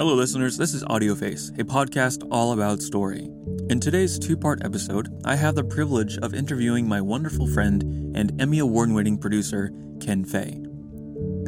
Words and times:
Hello, 0.00 0.14
listeners. 0.14 0.56
This 0.56 0.72
is 0.72 0.82
AudioFace, 0.84 1.60
a 1.60 1.62
podcast 1.62 2.26
all 2.30 2.52
about 2.52 2.80
story. 2.80 3.28
In 3.68 3.80
today's 3.80 4.18
two 4.18 4.34
part 4.34 4.64
episode, 4.64 5.10
I 5.26 5.36
have 5.36 5.54
the 5.54 5.62
privilege 5.62 6.16
of 6.16 6.32
interviewing 6.32 6.88
my 6.88 7.02
wonderful 7.02 7.46
friend 7.46 8.16
and 8.16 8.40
Emmy 8.40 8.60
Award 8.60 8.90
winning 8.90 9.18
producer, 9.18 9.70
Ken 10.00 10.24
Fay. 10.24 10.58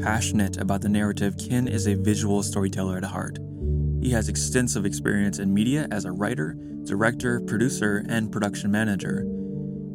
Passionate 0.02 0.58
about 0.58 0.82
the 0.82 0.90
narrative, 0.90 1.36
Ken 1.38 1.66
is 1.66 1.88
a 1.88 1.94
visual 1.94 2.42
storyteller 2.42 2.98
at 2.98 3.04
heart. 3.04 3.38
He 4.02 4.10
has 4.10 4.28
extensive 4.28 4.84
experience 4.84 5.38
in 5.38 5.54
media 5.54 5.88
as 5.90 6.04
a 6.04 6.12
writer, 6.12 6.54
director, 6.84 7.40
producer, 7.40 8.04
and 8.10 8.30
production 8.30 8.70
manager. 8.70 9.24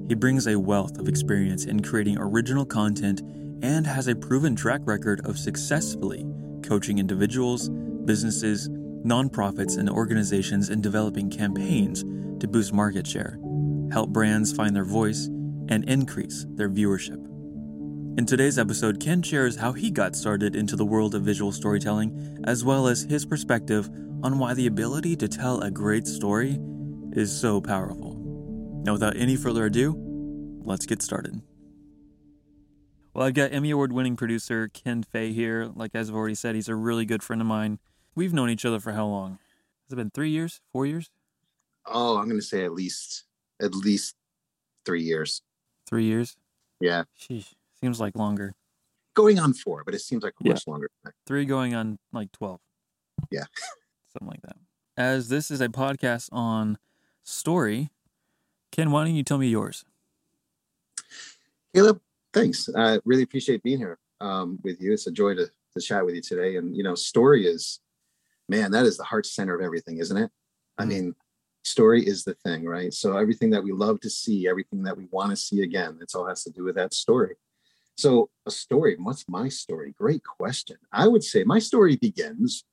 He 0.07 0.15
brings 0.15 0.47
a 0.47 0.57
wealth 0.57 0.97
of 0.97 1.07
experience 1.07 1.65
in 1.65 1.84
creating 1.84 2.18
original 2.18 2.65
content 2.65 3.21
and 3.61 3.86
has 3.86 4.07
a 4.07 4.15
proven 4.15 4.55
track 4.55 4.81
record 4.86 5.23
of 5.27 5.38
successfully 5.38 6.25
coaching 6.63 6.97
individuals, 6.97 7.70
businesses, 8.07 8.69
nonprofits, 8.69 9.77
and 9.77 9.89
organizations 9.89 10.70
in 10.70 10.81
developing 10.81 11.29
campaigns 11.29 12.02
to 12.39 12.48
boost 12.48 12.73
market 12.73 13.05
share, 13.05 13.38
help 13.91 14.09
brands 14.09 14.52
find 14.52 14.75
their 14.75 14.85
voice, 14.85 15.27
and 15.70 15.88
increase 15.88 16.45
their 16.49 16.70
viewership. 16.70 17.23
In 18.17 18.25
today's 18.25 18.57
episode, 18.57 18.99
Ken 18.99 19.21
shares 19.21 19.57
how 19.57 19.73
he 19.73 19.91
got 19.91 20.15
started 20.15 20.55
into 20.55 20.75
the 20.75 20.85
world 20.85 21.13
of 21.13 21.21
visual 21.21 21.51
storytelling, 21.51 22.43
as 22.45 22.63
well 22.63 22.88
as 22.88 23.03
his 23.03 23.25
perspective 23.25 23.88
on 24.23 24.39
why 24.39 24.55
the 24.55 24.65
ability 24.65 25.15
to 25.17 25.27
tell 25.27 25.62
a 25.62 25.70
great 25.70 26.07
story 26.07 26.57
is 27.12 27.31
so 27.37 27.62
powerful. 27.62 28.15
Now, 28.84 28.93
without 28.93 29.17
any 29.17 29.35
further 29.35 29.65
ado, 29.65 29.95
let's 30.63 30.87
get 30.87 31.03
started. 31.03 31.41
Well, 33.13 33.26
I've 33.26 33.34
got 33.34 33.51
Emmy 33.51 33.71
Award 33.71 33.91
winning 33.91 34.15
producer 34.15 34.67
Ken 34.67 35.03
Fay 35.03 35.34
here. 35.34 35.71
Like 35.76 35.91
as 35.93 36.09
I've 36.09 36.15
already 36.15 36.35
said, 36.35 36.55
he's 36.55 36.70
a 36.70 36.76
really 36.76 37.05
good 37.05 37.23
friend 37.23 37.41
of 37.41 37.48
mine. 37.48 37.79
We've 38.17 38.34
known 38.34 38.49
each 38.49 38.66
other 38.66 38.80
for 38.80 38.94
how 38.94 39.05
long? 39.05 39.38
Has 39.85 39.94
it 39.94 39.95
been 39.95 40.09
three 40.09 40.31
years? 40.31 40.59
Four 40.71 40.88
years? 40.88 41.12
Oh, 41.85 42.18
I'm 42.18 42.26
going 42.27 42.40
to 42.40 42.46
say 42.46 42.65
at 42.65 42.73
least 42.73 43.26
at 43.62 43.76
least 43.76 44.15
three 44.87 45.04
years. 45.04 45.43
Three 45.87 46.05
years? 46.05 46.35
Yeah. 46.82 47.04
Sheesh. 47.15 47.54
Seems 47.79 47.99
like 47.99 48.15
longer. 48.15 48.55
Going 49.13 49.38
on 49.38 49.54
four, 49.54 49.84
but 49.84 49.93
it 49.93 49.99
seems 50.01 50.23
like 50.23 50.34
Yeah. 50.41 50.54
much 50.54 50.65
longer. 50.65 50.90
Three 51.27 51.45
going 51.45 51.76
on 51.76 51.99
like 52.12 52.32
12. 52.32 52.60
Yeah. 53.29 53.43
Something 54.13 54.29
like 54.29 54.41
that. 54.41 54.57
As 54.98 55.29
this 55.29 55.51
is 55.51 55.62
a 55.62 55.68
podcast 55.68 56.29
on 56.32 56.79
story, 57.23 57.91
Ken, 58.71 58.90
why 58.90 59.05
don't 59.05 59.13
you 59.13 59.23
tell 59.23 59.38
me 59.38 59.48
yours? 59.48 59.85
Caleb, 61.76 62.01
thanks. 62.34 62.68
I 62.76 62.98
really 63.05 63.21
appreciate 63.21 63.62
being 63.62 63.77
here 63.77 63.99
um, 64.22 64.57
with 64.63 64.81
you. 64.81 64.91
It's 64.91 65.06
a 65.06 65.12
joy 65.12 65.35
to, 65.35 65.51
to 65.75 65.79
chat 65.79 66.03
with 66.03 66.16
you 66.16 66.22
today. 66.23 66.56
And, 66.56 66.75
you 66.75 66.81
know, 66.81 66.95
story 66.95 67.45
is, 67.45 67.79
man, 68.50 68.72
that 68.72 68.85
is 68.85 68.97
the 68.97 69.03
heart 69.03 69.25
center 69.25 69.56
of 69.56 69.62
everything, 69.62 69.97
isn't 69.97 70.17
it? 70.17 70.31
I 70.78 70.84
Mhm. 70.85 70.88
mean, 70.90 71.16
story 71.63 72.06
is 72.06 72.23
the 72.23 72.34
thing, 72.34 72.66
right? 72.66 72.94
So 72.94 73.17
everything 73.17 73.50
that 73.51 73.63
we 73.63 73.72
love 73.73 74.00
to 74.01 74.09
see, 74.09 74.47
everything 74.47 74.84
that 74.84 74.97
we 74.97 75.06
want 75.06 75.31
to 75.31 75.35
see 75.35 75.62
again, 75.62 75.97
it's 76.01 76.16
all 76.16 76.25
has 76.28 76.44
to 76.45 76.51
do 76.51 76.63
with 76.63 76.75
that 76.75 76.94
story. 76.94 77.35
So 77.97 78.29
a 78.45 78.51
story, 78.51 78.95
what's 78.97 79.28
my 79.28 79.50
story? 79.50 79.91
Great 79.97 80.23
question. 80.23 80.78
I 80.91 81.07
would 81.07 81.23
say 81.23 81.44
my 81.44 81.59
story 81.59 81.95
begins 81.97 82.63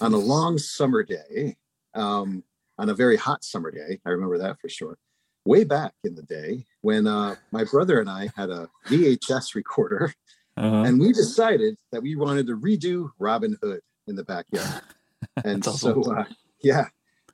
on 0.00 0.14
a 0.14 0.18
long 0.18 0.58
summer 0.58 1.02
day, 1.02 1.56
um, 1.94 2.44
on 2.78 2.88
a 2.88 2.94
very 2.94 3.16
hot 3.16 3.44
summer 3.44 3.70
day. 3.70 4.00
I 4.06 4.10
remember 4.10 4.38
that 4.38 4.60
for 4.60 4.68
sure. 4.68 4.96
Way 5.44 5.64
back 5.64 5.92
in 6.04 6.14
the 6.14 6.22
day 6.22 6.66
when 6.80 7.06
uh, 7.06 7.36
my 7.52 7.64
brother 7.64 8.00
and 8.00 8.08
I 8.08 8.30
had 8.36 8.48
a 8.50 8.70
VHS 8.88 9.54
recorder, 9.54 10.14
Uh-huh. 10.56 10.76
and 10.86 11.00
we 11.00 11.12
decided 11.12 11.76
that 11.90 12.00
we 12.02 12.14
wanted 12.14 12.46
to 12.46 12.56
redo 12.56 13.10
Robin 13.18 13.58
Hood 13.60 13.80
in 14.06 14.16
the 14.16 14.24
backyard. 14.24 14.82
And 15.42 15.62
That's 15.62 15.80
so, 15.80 16.02
uh, 16.02 16.24
yeah, 16.62 16.88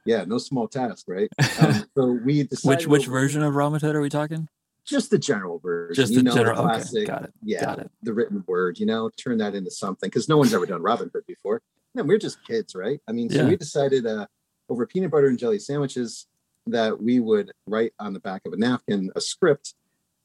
yeah, 0.06 0.24
no 0.24 0.38
small 0.38 0.68
task, 0.68 1.06
right? 1.08 1.28
Um, 1.60 1.84
so 1.96 2.12
we 2.24 2.44
decided 2.44 2.78
which 2.78 2.86
which 2.86 3.06
version 3.06 3.42
of 3.42 3.54
Robin 3.56 3.80
Hood 3.80 3.96
are 3.96 4.00
we 4.00 4.08
talking? 4.08 4.48
Just 4.84 5.10
the 5.10 5.18
general 5.18 5.58
version. 5.58 5.94
Just 5.96 6.12
you 6.12 6.18
the 6.18 6.22
know, 6.24 6.34
general. 6.34 6.60
Okay, 6.60 6.68
classic, 6.74 7.06
got 7.08 7.24
it. 7.24 7.32
yeah, 7.42 7.64
Got 7.64 7.78
it. 7.80 7.90
the 8.02 8.14
written 8.14 8.44
word. 8.46 8.78
You 8.78 8.86
know, 8.86 9.10
turn 9.10 9.38
that 9.38 9.54
into 9.56 9.70
something 9.72 10.08
because 10.08 10.28
no 10.28 10.36
one's 10.38 10.54
ever 10.54 10.66
done 10.66 10.82
Robin 10.82 11.10
Hood 11.12 11.26
before. 11.26 11.62
No, 11.94 12.04
we're 12.04 12.18
just 12.18 12.42
kids, 12.46 12.74
right? 12.76 13.00
I 13.08 13.12
mean, 13.12 13.28
so 13.28 13.42
Yeah. 13.42 13.48
we 13.48 13.56
decided 13.56 14.06
uh, 14.06 14.26
over 14.68 14.86
peanut 14.86 15.10
butter 15.10 15.26
and 15.26 15.38
jelly 15.38 15.58
sandwiches 15.58 16.26
that 16.68 17.02
we 17.02 17.18
would 17.18 17.50
write 17.66 17.92
on 17.98 18.12
the 18.12 18.20
back 18.20 18.42
of 18.46 18.52
a 18.52 18.56
napkin 18.56 19.10
a 19.16 19.20
script 19.20 19.74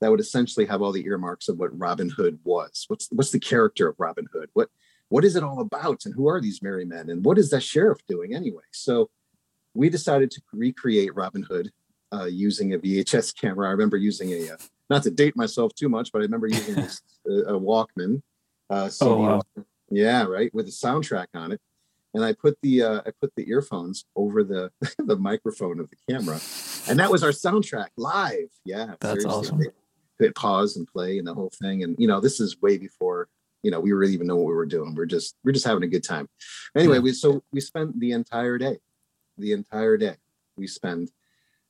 that 0.02 0.12
would 0.12 0.20
essentially 0.20 0.68
have 0.68 0.82
all 0.84 0.92
the 0.92 1.06
earmarks 1.06 1.50
of 1.50 1.58
what 1.58 1.78
Robin 1.78 2.10
Hood 2.10 2.38
was. 2.44 2.86
What's 2.90 3.08
what's 3.12 3.32
the 3.32 3.40
character 3.40 3.88
of 3.90 3.96
Robin 3.98 4.28
Hood? 4.32 4.50
What 4.54 4.70
what 5.10 5.24
is 5.24 5.36
it 5.36 5.44
all 5.44 5.60
about? 5.60 6.06
And 6.06 6.14
who 6.14 6.28
are 6.28 6.42
these 6.42 6.62
merry 6.62 6.86
men? 6.86 7.10
And 7.10 7.24
what 7.24 7.38
is 7.38 7.50
that 7.52 7.62
sheriff 7.62 8.00
doing 8.08 8.34
anyway? 8.34 8.64
So 8.72 9.10
we 9.74 9.90
decided 9.90 10.32
to 10.32 10.42
recreate 10.54 11.16
Robin 11.16 11.44
Hood 11.44 11.72
uh, 12.14 12.26
using 12.26 12.74
a 12.74 12.80
VHS 12.80 13.36
camera. 13.40 13.68
I 13.68 13.72
remember 13.72 13.98
using 13.98 14.32
a 14.32 14.54
uh, 14.54 14.58
not 14.90 15.04
to 15.04 15.12
date 15.12 15.36
myself 15.36 15.74
too 15.76 15.90
much, 15.90 16.12
but 16.12 16.20
I 16.20 16.24
remember 16.24 16.48
using 16.48 16.78
a, 17.28 17.56
a 17.56 17.60
Walkman. 17.60 18.22
Uh, 18.70 18.90
CD 18.90 19.12
Oh, 19.12 19.18
wow. 19.18 19.42
Yeah, 19.90 20.24
right, 20.24 20.54
with 20.54 20.68
a 20.68 20.72
soundtrack 20.72 21.28
on 21.36 21.52
it. 21.52 21.62
And 22.16 22.24
I 22.24 22.34
put 22.34 22.58
the 22.62 22.82
uh, 22.82 23.02
I 23.06 23.12
put 23.22 23.34
the 23.36 23.48
earphones 23.50 24.06
over 24.16 24.44
the 24.44 24.72
the 25.00 25.18
microphone 25.18 25.80
of 25.80 25.90
the 25.90 25.98
camera, 26.10 26.40
and 26.88 26.98
that 26.98 27.12
was 27.12 27.24
our 27.24 27.32
soundtrack 27.32 27.90
live. 27.98 28.50
Yeah, 28.64 28.96
That's 29.02 29.26
awesome. 29.26 29.60
Hit, 29.60 29.76
hit 30.20 30.36
pause 30.36 30.78
and 30.78 30.88
play 30.88 31.18
and 31.18 31.28
the 31.28 31.34
whole 31.34 31.52
thing. 31.62 31.84
And 31.84 31.96
you 32.00 32.08
know, 32.08 32.22
this 32.22 32.40
is 32.40 32.62
way 32.62 32.78
before 32.78 33.28
you 33.66 33.72
know 33.72 33.80
we 33.80 33.92
really 33.94 34.14
even 34.14 34.28
know 34.28 34.36
what 34.36 34.46
we 34.46 34.54
were 34.54 34.68
doing. 34.68 34.94
We're 34.94 35.08
just 35.08 35.36
we're 35.44 35.52
just 35.52 35.66
having 35.66 35.84
a 35.84 35.88
good 35.88 36.04
time. 36.04 36.30
Anyway, 36.78 37.00
we 37.00 37.14
so 37.14 37.44
we 37.52 37.60
spent 37.60 38.00
the 38.00 38.12
entire 38.12 38.60
day, 38.60 38.78
the 39.40 39.54
entire 39.54 39.98
day 39.98 40.18
we 40.56 40.68
spend 40.68 41.10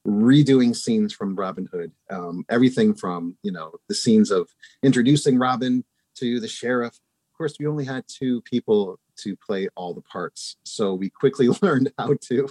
redoing 0.05 0.75
scenes 0.75 1.13
from 1.13 1.37
Robin 1.37 1.69
Hood. 1.71 1.93
Um, 2.11 2.43
everything 2.49 2.93
from 2.95 3.37
you 3.43 3.51
know 3.53 3.71
the 3.87 3.95
scenes 3.95 4.29
of 4.29 4.49
introducing 4.83 5.39
Robin 5.39 5.85
to 6.15 6.41
the 6.41 6.49
sheriff. 6.49 6.95
Of 6.95 7.37
course, 7.37 7.55
we 7.61 7.65
only 7.65 7.85
had 7.85 8.03
two 8.09 8.41
people 8.41 8.99
to 9.19 9.37
play 9.37 9.69
all 9.77 9.93
the 9.93 10.01
parts, 10.01 10.57
so 10.65 10.93
we 10.93 11.09
quickly 11.09 11.47
learned 11.61 11.93
how 11.97 12.15
to 12.23 12.49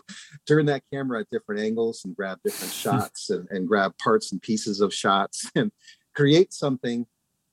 turn 0.48 0.64
that 0.66 0.84
camera 0.90 1.20
at 1.20 1.30
different 1.30 1.60
angles 1.60 2.00
and 2.06 2.16
grab 2.16 2.38
different 2.42 2.72
shots 2.84 3.28
and, 3.28 3.46
and 3.50 3.68
grab 3.68 3.92
parts 3.98 4.32
and 4.32 4.40
pieces 4.40 4.80
of 4.80 4.94
shots 4.94 5.50
and 5.54 5.70
create 6.14 6.54
something 6.54 7.04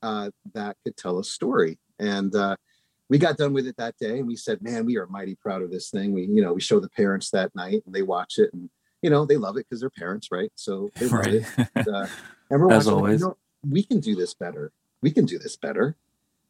uh, 0.02 0.30
that 0.54 0.76
could 0.84 0.96
tell 0.96 1.18
a 1.18 1.24
story. 1.24 1.78
And 1.98 2.34
uh, 2.34 2.56
we 3.08 3.18
got 3.18 3.36
done 3.36 3.52
with 3.52 3.66
it 3.66 3.76
that 3.76 3.96
day, 3.98 4.18
and 4.18 4.26
we 4.26 4.36
said, 4.36 4.62
"Man, 4.62 4.86
we 4.86 4.96
are 4.96 5.06
mighty 5.06 5.34
proud 5.34 5.62
of 5.62 5.70
this 5.70 5.90
thing." 5.90 6.12
We, 6.12 6.22
you 6.22 6.42
know, 6.42 6.52
we 6.54 6.60
show 6.60 6.80
the 6.80 6.88
parents 6.90 7.30
that 7.30 7.54
night, 7.54 7.82
and 7.86 7.94
they 7.94 8.02
watch 8.02 8.38
it, 8.38 8.50
and 8.52 8.70
you 9.02 9.10
know, 9.10 9.24
they 9.26 9.36
love 9.36 9.56
it 9.56 9.66
because 9.68 9.80
they're 9.80 9.90
parents, 9.90 10.28
right? 10.30 10.52
So 10.54 10.92
they 10.96 11.06
love 11.06 11.12
Right. 11.26 11.34
it. 11.34 11.44
And, 11.74 11.88
uh, 11.88 12.06
and 12.50 12.60
we're 12.60 12.72
As 12.72 12.86
watching, 12.86 12.92
always. 12.98 13.20
you 13.20 13.26
know, 13.26 13.36
we 13.68 13.82
can 13.82 14.00
do 14.00 14.14
this 14.14 14.32
better. 14.32 14.72
We 15.02 15.10
can 15.10 15.24
do 15.24 15.38
this 15.38 15.56
better. 15.56 15.96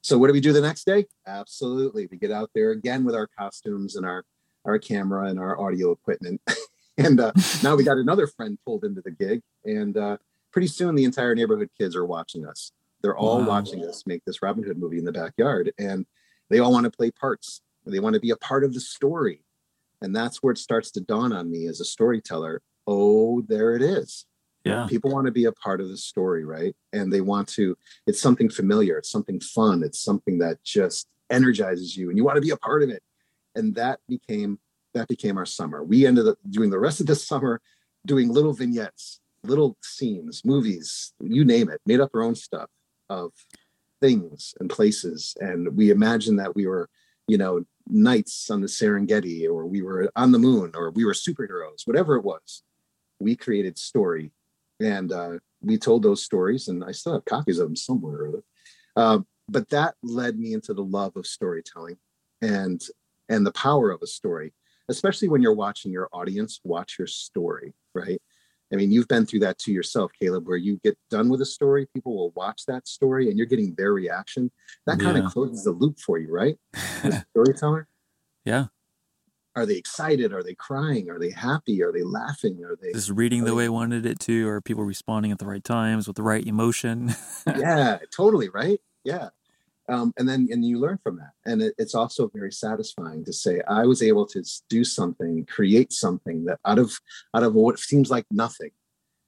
So 0.03 0.19
what 0.19 0.27
do 0.27 0.33
we 0.35 0.41
do 0.41 0.53
the 0.53 0.61
next 0.61 0.85
day? 0.85 1.07
Absolutely, 1.27 2.09
we 2.11 2.19
get 2.19 2.31
out 2.31 2.51
there 2.55 2.71
again 2.73 3.05
with 3.05 3.15
our 3.15 3.29
costumes 3.39 3.97
and 3.97 4.05
our 4.07 4.25
our 4.65 4.79
camera 4.79 5.29
and 5.29 5.41
our 5.41 5.59
audio 5.61 5.91
equipment, 5.91 6.41
and 6.99 7.19
uh, 7.19 7.33
now 7.65 7.75
we 7.75 7.83
got 7.83 7.99
another 7.99 8.27
friend 8.29 8.59
pulled 8.65 8.85
into 8.85 9.01
the 9.01 9.11
gig, 9.11 9.43
and 9.65 9.97
uh, 9.97 10.17
pretty 10.53 10.69
soon 10.69 10.95
the 10.95 11.05
entire 11.05 11.35
neighborhood 11.35 11.71
kids 11.77 11.97
are 11.97 12.05
watching 12.07 12.47
us. 12.47 12.71
They're 13.03 13.17
all 13.17 13.41
Wow. 13.41 13.49
watching 13.49 13.85
us 13.85 14.07
make 14.07 14.25
this 14.25 14.43
Robin 14.43 14.65
Hood 14.65 14.79
movie 14.79 14.99
in 14.99 15.05
the 15.05 15.13
backyard, 15.13 15.73
and 15.79 16.07
they 16.49 16.59
all 16.59 16.73
want 16.73 16.85
to 16.85 16.91
play 16.91 17.11
parts. 17.11 17.61
They 17.85 18.01
want 18.01 18.15
to 18.15 18.21
be 18.21 18.31
a 18.31 18.37
part 18.37 18.65
of 18.65 18.75
the 18.75 18.81
story, 18.81 19.45
and 20.01 20.15
that's 20.15 20.43
where 20.43 20.53
it 20.53 20.59
starts 20.59 20.91
to 20.93 21.01
dawn 21.01 21.33
on 21.33 21.51
me 21.51 21.67
as 21.67 21.81
a 21.81 21.85
storyteller. 21.85 22.63
Oh, 22.87 23.43
there 23.43 23.75
it 23.77 23.83
is 23.83 24.27
yeah. 24.65 24.87
people 24.89 25.11
want 25.11 25.27
to 25.27 25.33
be 25.33 25.45
a 25.45 25.53
part 25.53 25.81
of 25.81 25.89
the 25.89 25.97
story 25.97 26.45
right 26.45 26.75
and 26.93 27.13
they 27.13 27.21
want 27.21 27.49
to 27.49 27.77
it's 28.07 28.21
something 28.21 28.49
familiar 28.49 28.99
it's 28.99 29.11
something 29.11 29.41
fun 29.41 29.83
it's 29.83 30.01
something 30.01 30.39
that 30.39 30.63
just 30.63 31.09
energizes 31.31 31.97
you 31.97 32.09
and 32.09 32.19
you 32.19 32.25
want 32.25 32.37
to 32.37 32.43
be 32.43 32.51
a 32.51 32.57
part 32.57 32.83
of 32.83 32.91
it 32.91 33.03
and 33.55 33.75
that 33.75 34.01
became 34.09 34.59
that 34.95 35.09
became 35.09 35.39
our 35.39 35.47
summer 35.47 35.83
we 35.83 36.07
ended 36.07 36.27
up 36.29 36.39
doing 36.51 36.71
the 36.71 36.79
rest 36.79 37.01
of 37.01 37.07
the 37.07 37.15
summer 37.15 37.61
doing 38.07 38.29
little 38.29 38.53
vignettes 38.53 39.21
little 39.45 39.77
scenes 39.83 40.43
movies 40.45 41.13
you 41.21 41.45
name 41.45 41.69
it 41.69 41.81
made 41.87 42.01
up 42.01 42.11
our 42.15 42.23
own 42.23 42.35
stuff 42.35 42.69
of 43.21 43.33
things 44.01 44.55
and 44.61 44.69
places. 44.69 45.37
And 45.41 45.77
we 45.77 45.91
imagined 45.91 46.39
that 46.39 46.55
we 46.55 46.67
were 46.67 46.89
you 47.29 47.39
know 47.39 47.65
knights 47.89 48.51
on 48.51 48.61
the 48.61 48.67
serengeti 48.67 49.49
or 49.49 49.67
we 49.67 49.83
were 49.83 50.11
on 50.17 50.33
the 50.33 50.39
moon 50.39 50.73
or 50.75 50.91
we 50.91 51.05
were 51.05 51.13
superheroes 51.13 51.87
whatever 51.87 52.17
it 52.17 52.25
was. 52.25 52.63
We 53.21 53.37
created 53.37 53.79
story. 53.79 54.33
And 54.81 55.13
uh, 55.13 55.39
we 55.63 55.79
told 55.79 56.03
those 56.03 56.25
stories 56.25 56.69
and 56.69 56.85
i 56.85 56.93
still 56.93 57.15
have 57.15 57.25
copies 57.25 57.59
of 57.59 57.69
them 57.69 57.77
somewhere 57.77 58.31
uh, 58.97 59.19
but 59.49 59.69
that 59.71 59.95
led 60.03 60.39
me 60.39 60.53
into 60.53 60.75
the 60.75 60.85
love 60.85 61.17
of 61.17 61.27
storytelling 61.27 61.97
and 62.43 62.83
and 63.29 63.47
the 63.47 63.53
power 63.53 63.91
of 63.91 64.03
a 64.03 64.07
story 64.07 64.53
especially 64.89 65.29
when 65.29 65.41
you're 65.41 65.55
watching 65.55 65.93
your 65.93 66.09
audience 66.13 66.61
watch 66.65 66.99
your 66.99 67.07
story 67.07 67.73
right 67.95 68.21
i 68.73 68.77
mean 68.77 68.91
you've 68.91 69.09
been 69.09 69.25
through 69.27 69.41
that 69.41 69.59
to 69.59 69.71
yourself 69.73 70.11
caleb 70.21 70.47
where 70.47 70.57
you 70.57 70.81
get 70.83 70.97
done 71.11 71.29
with 71.29 71.41
a 71.41 71.47
story 71.47 71.87
people 71.95 72.17
will 72.17 72.31
watch 72.31 72.65
that 72.67 72.87
story 72.89 73.29
and 73.29 73.37
you're 73.39 73.47
getting 73.47 73.75
their 73.75 73.93
reaction. 73.93 74.51
That 74.87 74.99
kind 74.99 75.17
Yeah. 75.17 75.27
of 75.27 75.33
closes 75.33 75.65
the 75.65 75.71
loop 75.73 75.99
for 76.01 76.19
you 76.19 76.31
right? 76.33 76.57
Storyteller? 77.31 77.89
Yeah. 78.45 78.67
are 79.55 79.67
they 79.67 79.77
excited? 79.77 80.33
Are 80.33 80.43
they 80.43 80.55
crying? 80.55 81.11
Are 81.11 81.19
they 81.19 81.31
happy? 81.31 81.83
Are 81.83 81.93
they 81.93 82.03
laughing? 82.03 82.65
Are 82.65 82.77
they 82.81 82.93
just 82.93 83.11
reading 83.11 83.41
the 83.45 83.51
they, 83.51 83.57
way 83.57 83.65
I 83.67 83.69
wanted 83.69 84.07
it 84.07 84.19
to 84.21 84.49
or 84.49 84.61
people 84.61 84.83
responding 84.85 85.31
at 85.31 85.39
the 85.39 85.47
right 85.47 85.63
times 85.63 86.07
with 86.07 86.17
the 86.17 86.23
right 86.23 86.45
emotion? 86.47 87.15
Yeah 87.47 87.99
totally 88.11 88.49
right? 88.49 88.81
Yeah 89.05 89.29
um, 89.93 90.13
and 90.17 90.29
then 90.29 90.49
and 90.51 90.65
you 90.65 90.79
learn 90.79 90.99
from 91.03 91.17
that. 91.17 91.33
And 91.45 91.63
it, 91.63 91.75
it's 91.79 91.95
also 91.95 92.31
very 92.35 92.53
satisfying 92.53 93.25
to 93.25 93.33
say 93.33 93.61
i 93.69 93.85
was 93.85 94.03
able 94.03 94.27
to 94.27 94.43
do 94.69 94.85
something 94.85 95.47
create 95.47 95.93
something 95.93 96.45
that 96.47 96.59
out 96.65 96.79
of 96.79 96.99
out 97.35 97.43
of 97.43 97.55
what 97.55 97.79
seems 97.79 98.11
like 98.11 98.27
nothing 98.31 98.71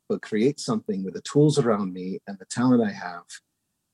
but 0.09 0.23
create 0.23 0.61
something 0.61 1.05
with 1.05 1.15
the 1.15 1.23
tools 1.23 1.59
around 1.59 1.93
me 1.93 2.19
and 2.27 2.39
the 2.39 2.45
talent 2.47 2.83
i 2.83 2.93
have 2.93 3.25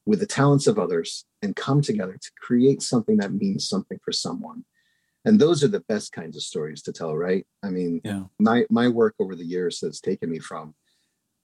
with 0.06 0.20
the 0.20 0.26
talents 0.26 0.67
of 0.67 0.78
others 0.78 1.25
and 1.43 1.56
come 1.56 1.81
together 1.81 2.19
to 2.20 2.31
create 2.40 2.82
something 2.82 3.19
that 3.19 3.32
means 3.32 3.69
something 3.69 3.99
for 4.05 4.12
someone. 4.12 4.64
And 5.25 5.38
those 5.38 5.62
are 5.62 5.69
the 5.69 5.84
best 5.88 6.12
kinds 6.12 6.37
of 6.37 6.43
stories 6.43 6.82
to 6.82 6.93
tell 6.93 7.17
right? 7.17 7.46
I 7.62 7.70
mean 7.70 8.00
yeah. 8.05 8.25
my 8.38 8.64
my 8.70 8.88
work 8.88 9.14
over 9.20 9.37
the 9.37 9.44
years 9.44 9.81
has 9.82 10.00
taken 10.00 10.31
me 10.31 10.38
from 10.38 10.75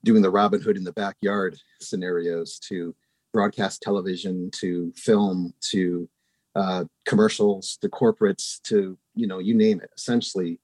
doing 0.04 0.22
the 0.22 0.30
robin 0.30 0.60
hood 0.60 0.76
in 0.76 0.84
the 0.84 0.92
backyard 0.92 1.58
scenarios 1.80 2.58
to 2.60 2.94
broadcast 3.36 3.82
television 3.82 4.50
to 4.50 4.92
film 4.96 5.52
to 5.60 6.08
uh, 6.54 6.84
commercials 7.04 7.76
to 7.82 7.88
corporates 7.88 8.62
to 8.62 8.96
you 9.14 9.26
know 9.26 9.38
you 9.38 9.54
name 9.54 9.78
it. 9.80 9.90
Essentially 9.96 10.58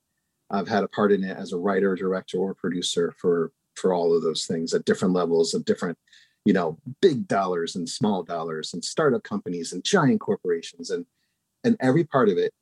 i've 0.50 0.68
had 0.68 0.84
a 0.84 0.88
part 0.88 1.10
in 1.12 1.22
it 1.24 1.36
as 1.36 1.52
a 1.52 1.62
writer 1.64 1.94
director 1.94 2.38
or 2.38 2.54
producer 2.54 3.14
for 3.20 3.52
for 3.74 3.92
all 3.92 4.14
of 4.14 4.22
those 4.22 4.46
things 4.46 4.74
at 4.74 4.84
different 4.84 5.14
levels 5.14 5.54
of 5.54 5.64
different 5.64 5.98
you 6.44 6.52
know 6.52 6.78
big 7.00 7.26
dollars 7.28 7.76
and 7.76 7.88
small 7.88 8.22
dollars 8.22 8.74
and 8.74 8.84
startup 8.84 9.22
companies 9.22 9.72
and 9.72 9.84
giant 9.84 10.20
corporations. 10.20 10.90
And 10.90 11.06
and 11.64 11.76
every 11.80 12.04
part 12.04 12.28
of 12.28 12.38
it 12.38 12.52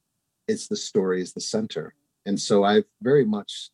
it's 0.49 0.67
the 0.67 0.77
story 0.77 1.23
is 1.23 1.33
the 1.33 1.41
center. 1.41 1.95
And 2.27 2.41
so 2.41 2.65
i 2.65 2.83
very 3.03 3.25
much 3.25 3.71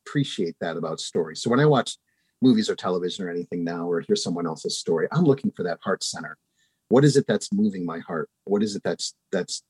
appreciate 0.00 0.56
that 0.60 0.76
about 0.76 1.00
stories. 1.00 1.40
So 1.42 1.50
when 1.50 1.60
i 1.60 1.66
watch 1.66 1.96
movies 2.44 2.68
or 2.68 2.76
television 2.76 3.24
or 3.24 3.30
anything 3.30 3.64
now 3.64 3.90
or 3.90 4.00
hear 4.00 4.16
someone 4.16 4.46
else's 4.46 4.78
story 4.78 5.08
i'm 5.12 5.24
looking 5.24 5.50
for 5.56 5.62
that 5.64 5.78
heart 5.82 6.02
center. 6.04 6.36
What 6.88 7.04
is 7.04 7.16
it 7.16 7.26
that's 7.26 7.52
moving 7.52 7.84
my 7.84 7.98
heart? 8.00 8.28
What 8.44 8.62
is 8.62 8.76
it 8.76 8.82
that's 8.84 9.14
that's 9.32 9.62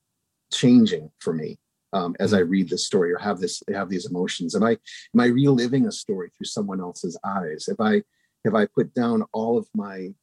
changing 0.53 1.11
for 1.21 1.33
me 1.33 1.59
um, 1.93 2.15
as 2.21 2.35
i 2.35 2.41
mm-hmm. 2.41 2.51
read 2.51 2.69
this 2.69 2.87
story 2.87 3.13
or 3.13 3.19
have 3.19 3.39
this 3.41 3.63
have 3.73 3.89
these 3.89 4.07
emotions? 4.07 4.55
Am 4.55 4.63
i 4.63 4.73
am 4.73 5.21
i 5.21 5.27
reliving 5.27 5.87
a 5.87 5.93
story 5.93 6.31
through 6.31 6.47
someone 6.47 6.81
else's 6.81 7.19
eyes? 7.25 7.69
If 7.69 7.81
i 7.81 8.03
have 8.45 8.55
i 8.55 8.67
put 8.67 8.95
down 8.95 9.25
all 9.33 9.57
of 9.57 9.67
my 9.75 10.15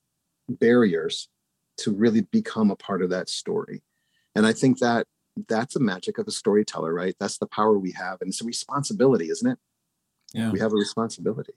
barriers 0.49 1.29
to 1.77 1.91
really 1.91 2.21
become 2.21 2.69
a 2.69 2.75
part 2.75 3.01
of 3.01 3.09
that 3.09 3.29
story. 3.29 3.81
And 4.35 4.45
i 4.45 4.53
think 4.53 4.79
that 4.79 5.07
that's 5.47 5.75
the 5.75 5.79
magic 5.79 6.17
of 6.17 6.27
a 6.27 6.31
storyteller 6.31 6.93
right? 6.93 7.15
That's 7.19 7.37
the 7.37 7.47
power 7.47 7.79
we 7.79 7.93
have 7.93 8.21
and 8.21 8.29
it's 8.29 8.41
a 8.41 8.45
responsibility 8.45 9.29
isn't 9.29 9.51
it? 9.51 9.57
Yeah. 10.33 10.51
We 10.51 10.59
have 10.59 10.73
a 10.73 10.75
responsibility 10.75 11.53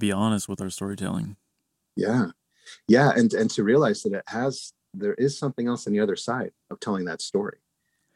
be 0.00 0.10
honest 0.10 0.48
with 0.48 0.60
our 0.60 0.70
storytelling. 0.70 1.36
Yeah. 1.96 2.26
Yeah 2.88 3.12
and 3.14 3.32
and 3.34 3.50
to 3.50 3.62
realize 3.62 4.02
that 4.02 4.14
it 4.14 4.24
has 4.26 4.72
there 4.92 5.14
is 5.14 5.38
something 5.38 5.68
else 5.68 5.86
on 5.86 5.92
the 5.92 6.00
other 6.00 6.16
side 6.16 6.52
of 6.70 6.80
telling 6.80 7.04
that 7.04 7.22
story. 7.22 7.58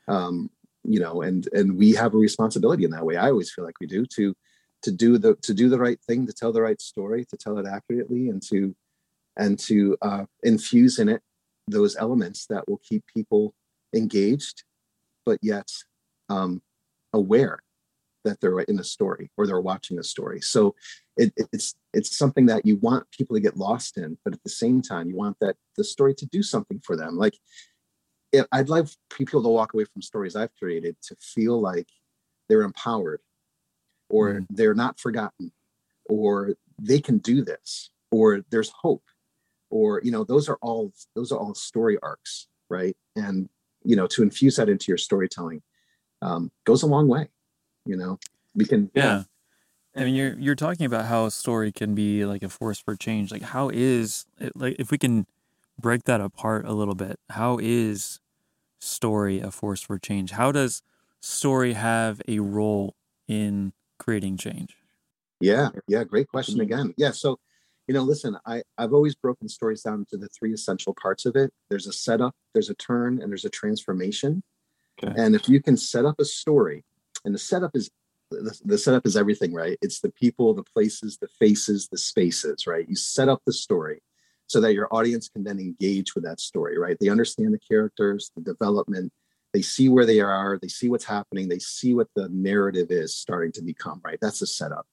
Um 0.08 0.50
you 0.82 1.00
know 1.00 1.22
and 1.22 1.48
and 1.52 1.78
we 1.78 1.92
have 1.92 2.14
a 2.14 2.18
responsibility 2.18 2.84
in 2.84 2.90
that 2.90 3.06
way. 3.06 3.16
I 3.16 3.30
always 3.30 3.52
feel 3.52 3.64
like 3.64 3.80
we 3.80 3.86
do 3.86 4.04
to 4.16 4.34
to 4.84 4.92
do 4.92 5.18
the 5.18 5.34
to 5.36 5.54
do 5.54 5.68
the 5.68 5.78
right 5.78 6.00
thing 6.06 6.26
to 6.26 6.32
tell 6.32 6.52
the 6.52 6.62
right 6.62 6.80
story 6.80 7.24
to 7.24 7.36
tell 7.36 7.58
it 7.58 7.66
accurately 7.66 8.28
and 8.28 8.42
to 8.50 8.74
and 9.36 9.58
to 9.58 9.96
uh, 10.02 10.24
infuse 10.42 10.98
in 10.98 11.08
it 11.08 11.22
those 11.66 11.96
elements 11.96 12.46
that 12.46 12.68
will 12.68 12.80
keep 12.86 13.02
people 13.12 13.54
engaged 13.94 14.64
but 15.24 15.38
yet 15.42 15.70
um, 16.28 16.60
aware 17.14 17.60
that 18.24 18.40
they're 18.40 18.60
in 18.60 18.76
the 18.76 18.84
story 18.84 19.30
or 19.36 19.46
they're 19.46 19.60
watching 19.60 19.98
a 19.98 20.02
story. 20.02 20.40
So 20.40 20.74
it, 21.16 21.32
it's 21.52 21.74
it's 21.92 22.16
something 22.16 22.46
that 22.46 22.66
you 22.66 22.76
want 22.76 23.10
people 23.10 23.36
to 23.36 23.40
get 23.40 23.56
lost 23.56 23.98
in 23.98 24.18
but 24.24 24.34
at 24.34 24.42
the 24.42 24.50
same 24.50 24.82
time 24.82 25.08
you 25.08 25.16
want 25.16 25.36
that 25.40 25.56
the 25.76 25.84
story 25.84 26.14
to 26.14 26.26
do 26.26 26.42
something 26.42 26.80
for 26.80 26.96
them. 26.96 27.16
Like 27.16 27.36
if, 28.32 28.46
i'd 28.50 28.68
like 28.68 28.86
people 29.10 29.42
to 29.42 29.48
walk 29.48 29.74
away 29.74 29.84
from 29.84 30.02
stories 30.02 30.34
i've 30.34 30.52
created 30.56 30.96
to 31.00 31.14
feel 31.20 31.60
like 31.60 31.88
they're 32.48 32.62
empowered 32.62 33.20
or 34.08 34.34
mm. 34.34 34.46
they're 34.50 34.74
not 34.74 34.98
forgotten 34.98 35.52
or 36.06 36.54
they 36.76 37.00
can 37.00 37.18
do 37.18 37.44
this 37.44 37.90
or 38.10 38.44
there's 38.50 38.70
hope 38.70 39.04
or 39.70 40.00
you 40.02 40.10
know 40.10 40.24
those 40.24 40.48
are 40.48 40.58
all 40.62 40.92
those 41.14 41.30
are 41.30 41.38
all 41.38 41.54
story 41.54 41.96
arcs 42.02 42.48
right? 42.70 42.96
And 43.16 43.48
you 43.84 43.96
know 43.96 44.06
to 44.08 44.22
infuse 44.22 44.56
that 44.56 44.68
into 44.68 44.86
your 44.88 44.98
storytelling 44.98 45.62
um, 46.22 46.50
goes 46.64 46.82
a 46.82 46.86
long 46.86 47.06
way 47.06 47.28
you 47.84 47.96
know 47.96 48.18
we 48.54 48.64
can 48.64 48.90
yeah. 48.94 49.24
I 49.96 50.04
mean, 50.04 50.14
you're 50.14 50.36
you're 50.38 50.54
talking 50.56 50.86
about 50.86 51.06
how 51.06 51.26
a 51.26 51.30
story 51.30 51.70
can 51.70 51.94
be 51.94 52.24
like 52.24 52.42
a 52.42 52.48
force 52.48 52.80
for 52.80 52.96
change. 52.96 53.30
Like, 53.30 53.42
how 53.42 53.70
is 53.72 54.26
it, 54.40 54.52
like 54.56 54.76
if 54.78 54.90
we 54.90 54.98
can 54.98 55.26
break 55.80 56.04
that 56.04 56.20
apart 56.20 56.66
a 56.66 56.72
little 56.72 56.96
bit? 56.96 57.20
How 57.30 57.58
is 57.62 58.20
story 58.80 59.40
a 59.40 59.50
force 59.50 59.82
for 59.82 59.98
change? 59.98 60.32
How 60.32 60.50
does 60.50 60.82
story 61.20 61.74
have 61.74 62.20
a 62.26 62.40
role 62.40 62.96
in 63.28 63.72
creating 63.98 64.36
change? 64.36 64.76
Yeah, 65.40 65.68
yeah, 65.86 66.04
great 66.04 66.28
question 66.28 66.60
again. 66.60 66.94
Yeah, 66.96 67.12
so 67.12 67.38
you 67.86 67.94
know, 67.94 68.02
listen, 68.02 68.36
I 68.46 68.62
I've 68.78 68.92
always 68.92 69.14
broken 69.14 69.48
stories 69.48 69.82
down 69.82 70.00
into 70.00 70.16
the 70.16 70.28
three 70.28 70.52
essential 70.52 70.94
parts 71.00 71.24
of 71.24 71.36
it. 71.36 71.52
There's 71.70 71.86
a 71.86 71.92
setup, 71.92 72.34
there's 72.52 72.70
a 72.70 72.74
turn, 72.74 73.20
and 73.22 73.30
there's 73.30 73.44
a 73.44 73.50
transformation. 73.50 74.42
Okay. 75.02 75.12
And 75.16 75.34
if 75.34 75.48
you 75.48 75.60
can 75.60 75.76
set 75.76 76.04
up 76.04 76.16
a 76.18 76.24
story, 76.24 76.84
and 77.24 77.34
the 77.34 77.38
setup 77.38 77.72
is 77.74 77.90
the, 78.30 78.58
the 78.64 78.78
setup 78.78 79.06
is 79.06 79.16
everything, 79.16 79.52
right? 79.52 79.78
It's 79.82 80.00
the 80.00 80.10
people, 80.10 80.54
the 80.54 80.64
places, 80.64 81.18
the 81.18 81.28
faces, 81.28 81.88
the 81.88 81.98
spaces, 81.98 82.66
right? 82.66 82.88
You 82.88 82.96
set 82.96 83.28
up 83.28 83.42
the 83.46 83.52
story 83.52 84.00
so 84.46 84.60
that 84.60 84.74
your 84.74 84.88
audience 84.90 85.28
can 85.28 85.44
then 85.44 85.58
engage 85.58 86.14
with 86.14 86.24
that 86.24 86.40
story, 86.40 86.78
right? 86.78 86.96
They 87.00 87.08
understand 87.08 87.52
the 87.52 87.58
characters, 87.58 88.30
the 88.34 88.42
development, 88.42 89.12
they 89.52 89.62
see 89.62 89.88
where 89.88 90.04
they 90.04 90.20
are, 90.20 90.58
they 90.60 90.68
see 90.68 90.88
what's 90.88 91.04
happening, 91.04 91.48
they 91.48 91.60
see 91.60 91.94
what 91.94 92.08
the 92.16 92.28
narrative 92.30 92.88
is 92.90 93.14
starting 93.14 93.52
to 93.52 93.62
become, 93.62 94.00
right? 94.04 94.18
That's 94.20 94.40
the 94.40 94.46
setup. 94.46 94.86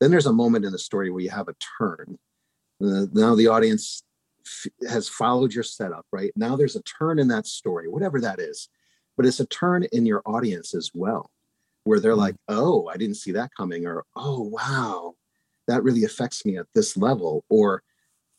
Then 0.00 0.10
there's 0.10 0.26
a 0.26 0.32
moment 0.32 0.64
in 0.64 0.72
the 0.72 0.78
story 0.78 1.10
where 1.10 1.20
you 1.20 1.30
have 1.30 1.48
a 1.48 1.56
turn. 1.78 2.18
Uh, 2.82 3.06
now 3.12 3.34
the 3.34 3.48
audience 3.48 4.02
f- 4.46 4.88
has 4.88 5.08
followed 5.08 5.52
your 5.52 5.64
setup, 5.64 6.06
right? 6.12 6.32
Now 6.36 6.54
there's 6.54 6.76
a 6.76 6.82
turn 6.82 7.18
in 7.18 7.28
that 7.28 7.46
story, 7.46 7.88
whatever 7.88 8.20
that 8.20 8.38
is, 8.38 8.68
but 9.16 9.26
it's 9.26 9.40
a 9.40 9.46
turn 9.46 9.84
in 9.92 10.06
your 10.06 10.22
audience 10.26 10.74
as 10.74 10.90
well, 10.94 11.30
where 11.84 12.00
they're 12.00 12.12
mm. 12.12 12.18
like, 12.18 12.36
oh, 12.48 12.88
I 12.88 12.96
didn't 12.96 13.16
see 13.16 13.32
that 13.32 13.50
coming, 13.56 13.86
or 13.86 14.04
oh, 14.16 14.42
wow, 14.42 15.14
that 15.68 15.82
really 15.82 16.04
affects 16.04 16.44
me 16.44 16.58
at 16.58 16.66
this 16.74 16.96
level, 16.96 17.44
or 17.48 17.82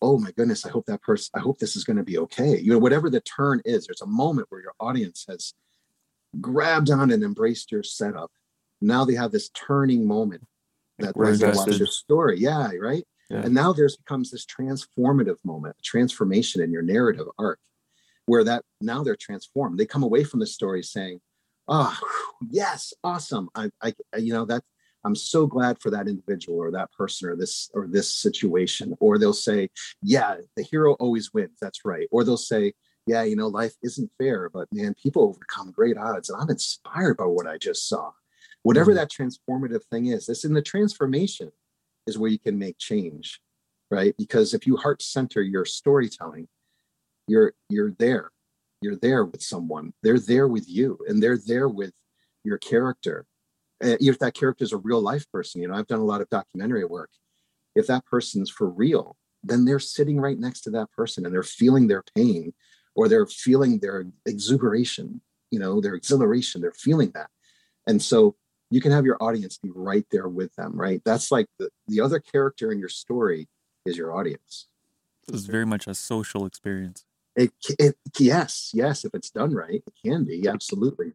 oh 0.01 0.19
my 0.19 0.31
goodness, 0.31 0.65
I 0.65 0.69
hope 0.69 0.85
that 0.87 1.01
person, 1.01 1.31
I 1.35 1.39
hope 1.39 1.57
this 1.57 1.75
is 1.75 1.83
going 1.83 1.97
to 1.97 2.03
be 2.03 2.17
okay. 2.19 2.59
You 2.59 2.71
know, 2.71 2.79
whatever 2.79 3.09
the 3.09 3.21
turn 3.21 3.61
is, 3.65 3.87
there's 3.87 4.01
a 4.01 4.07
moment 4.07 4.47
where 4.49 4.61
your 4.61 4.73
audience 4.79 5.25
has 5.29 5.53
grabbed 6.41 6.91
on 6.91 7.11
and 7.11 7.23
embraced 7.23 7.71
your 7.71 7.81
setup. 7.81 8.31
Now 8.81 9.05
they 9.05 9.15
have 9.15 9.31
this 9.31 9.49
turning 9.49 10.05
moment 10.05 10.43
that 10.99 11.15
they 11.15 11.47
watch 11.47 11.77
your 11.77 11.87
story. 11.87 12.39
Yeah, 12.39 12.69
right. 12.79 13.05
Yeah. 13.29 13.41
And 13.41 13.53
now 13.53 13.73
there's 13.73 13.97
becomes 13.97 14.29
this 14.29 14.45
transformative 14.45 15.37
moment, 15.43 15.75
transformation 15.83 16.61
in 16.61 16.71
your 16.71 16.83
narrative 16.83 17.25
arc, 17.39 17.59
where 18.27 18.43
that 18.43 18.63
now 18.81 19.03
they're 19.03 19.15
transformed. 19.15 19.79
They 19.79 19.85
come 19.85 20.03
away 20.03 20.23
from 20.23 20.39
the 20.39 20.45
story 20.45 20.83
saying, 20.83 21.21
"Oh, 21.67 21.97
yes, 22.49 22.93
awesome! 23.03 23.49
I, 23.55 23.69
I, 23.81 23.93
you 24.17 24.33
know, 24.33 24.45
that 24.45 24.63
I'm 25.03 25.15
so 25.15 25.45
glad 25.47 25.81
for 25.81 25.91
that 25.91 26.07
individual 26.07 26.57
or 26.57 26.71
that 26.71 26.91
person 26.91 27.29
or 27.29 27.35
this 27.35 27.69
or 27.73 27.87
this 27.87 28.13
situation." 28.13 28.95
Or 28.99 29.17
they'll 29.17 29.33
say, 29.33 29.69
"Yeah, 30.01 30.37
the 30.55 30.63
hero 30.63 30.93
always 30.93 31.33
wins. 31.33 31.57
That's 31.61 31.85
right." 31.85 32.07
Or 32.11 32.23
they'll 32.23 32.37
say, 32.37 32.73
yeah, 33.07 33.23
you 33.23 33.35
know, 33.35 33.47
life 33.47 33.75
isn't 33.83 34.11
fair, 34.17 34.49
but 34.49 34.67
man, 34.71 34.95
people 35.01 35.23
overcome 35.23 35.71
great 35.71 35.97
odds. 35.97 36.29
And 36.29 36.41
I'm 36.41 36.49
inspired 36.49 37.17
by 37.17 37.25
what 37.25 37.47
I 37.47 37.57
just 37.57 37.87
saw. 37.87 38.11
Whatever 38.63 38.91
mm-hmm. 38.91 38.97
that 38.97 39.11
transformative 39.11 39.83
thing 39.91 40.07
is, 40.07 40.25
this 40.25 40.43
in 40.43 40.53
the 40.53 40.61
transformation 40.61 41.51
is 42.07 42.17
where 42.17 42.31
you 42.31 42.39
can 42.39 42.57
make 42.57 42.79
change, 42.79 43.39
right? 43.91 44.15
Because 44.17 44.53
if 44.53 44.65
you 44.65 44.75
heart 44.77 45.03
center 45.03 45.41
your 45.41 45.65
storytelling, 45.65 46.47
you're 47.27 47.53
you're 47.69 47.91
there. 47.99 48.31
You're 48.81 48.97
there 48.97 49.25
with 49.25 49.41
someone. 49.41 49.93
They're 50.03 50.19
there 50.19 50.47
with 50.47 50.69
you, 50.69 50.99
and 51.07 51.21
they're 51.21 51.39
there 51.43 51.67
with 51.67 51.93
your 52.43 52.57
character. 52.57 53.25
And 53.81 53.97
if 53.99 54.19
that 54.19 54.33
character 54.33 54.63
is 54.63 54.73
a 54.73 54.77
real 54.77 55.01
life 55.01 55.29
person, 55.31 55.61
you 55.61 55.67
know, 55.67 55.75
I've 55.75 55.87
done 55.87 55.99
a 55.99 56.05
lot 56.05 56.21
of 56.21 56.29
documentary 56.29 56.85
work. 56.85 57.09
If 57.75 57.87
that 57.87 58.05
person's 58.05 58.49
for 58.49 58.69
real, 58.69 59.17
then 59.43 59.65
they're 59.65 59.79
sitting 59.79 60.19
right 60.19 60.39
next 60.39 60.61
to 60.61 60.69
that 60.71 60.91
person 60.91 61.25
and 61.25 61.33
they're 61.33 61.43
feeling 61.43 61.87
their 61.87 62.03
pain 62.15 62.53
or 62.95 63.07
they're 63.07 63.25
feeling 63.25 63.79
their 63.79 64.05
exuberation, 64.25 65.21
you 65.51 65.59
know, 65.59 65.81
their 65.81 65.93
exhilaration, 65.93 66.61
they're 66.61 66.71
feeling 66.71 67.11
that. 67.13 67.29
And 67.85 68.01
so 68.01 68.35
you 68.71 68.81
can 68.81 68.91
have 68.91 69.05
your 69.05 69.17
audience 69.21 69.57
be 69.57 69.71
right 69.75 70.05
there 70.11 70.27
with 70.27 70.55
them, 70.55 70.73
right? 70.73 71.01
That's 71.05 71.31
like 71.31 71.47
the, 71.59 71.69
the 71.87 72.01
other 72.01 72.19
character 72.19 72.71
in 72.71 72.79
your 72.79 72.89
story 72.89 73.47
is 73.85 73.97
your 73.97 74.15
audience. 74.15 74.67
It's 75.27 75.45
very 75.45 75.65
much 75.65 75.87
a 75.87 75.93
social 75.93 76.45
experience. 76.45 77.05
It, 77.35 77.51
it, 77.79 77.95
yes, 78.17 78.71
yes, 78.73 79.03
if 79.03 79.13
it's 79.13 79.29
done 79.29 79.53
right, 79.53 79.83
it 79.85 79.93
can 80.03 80.23
be 80.23 80.47
absolutely. 80.47 81.13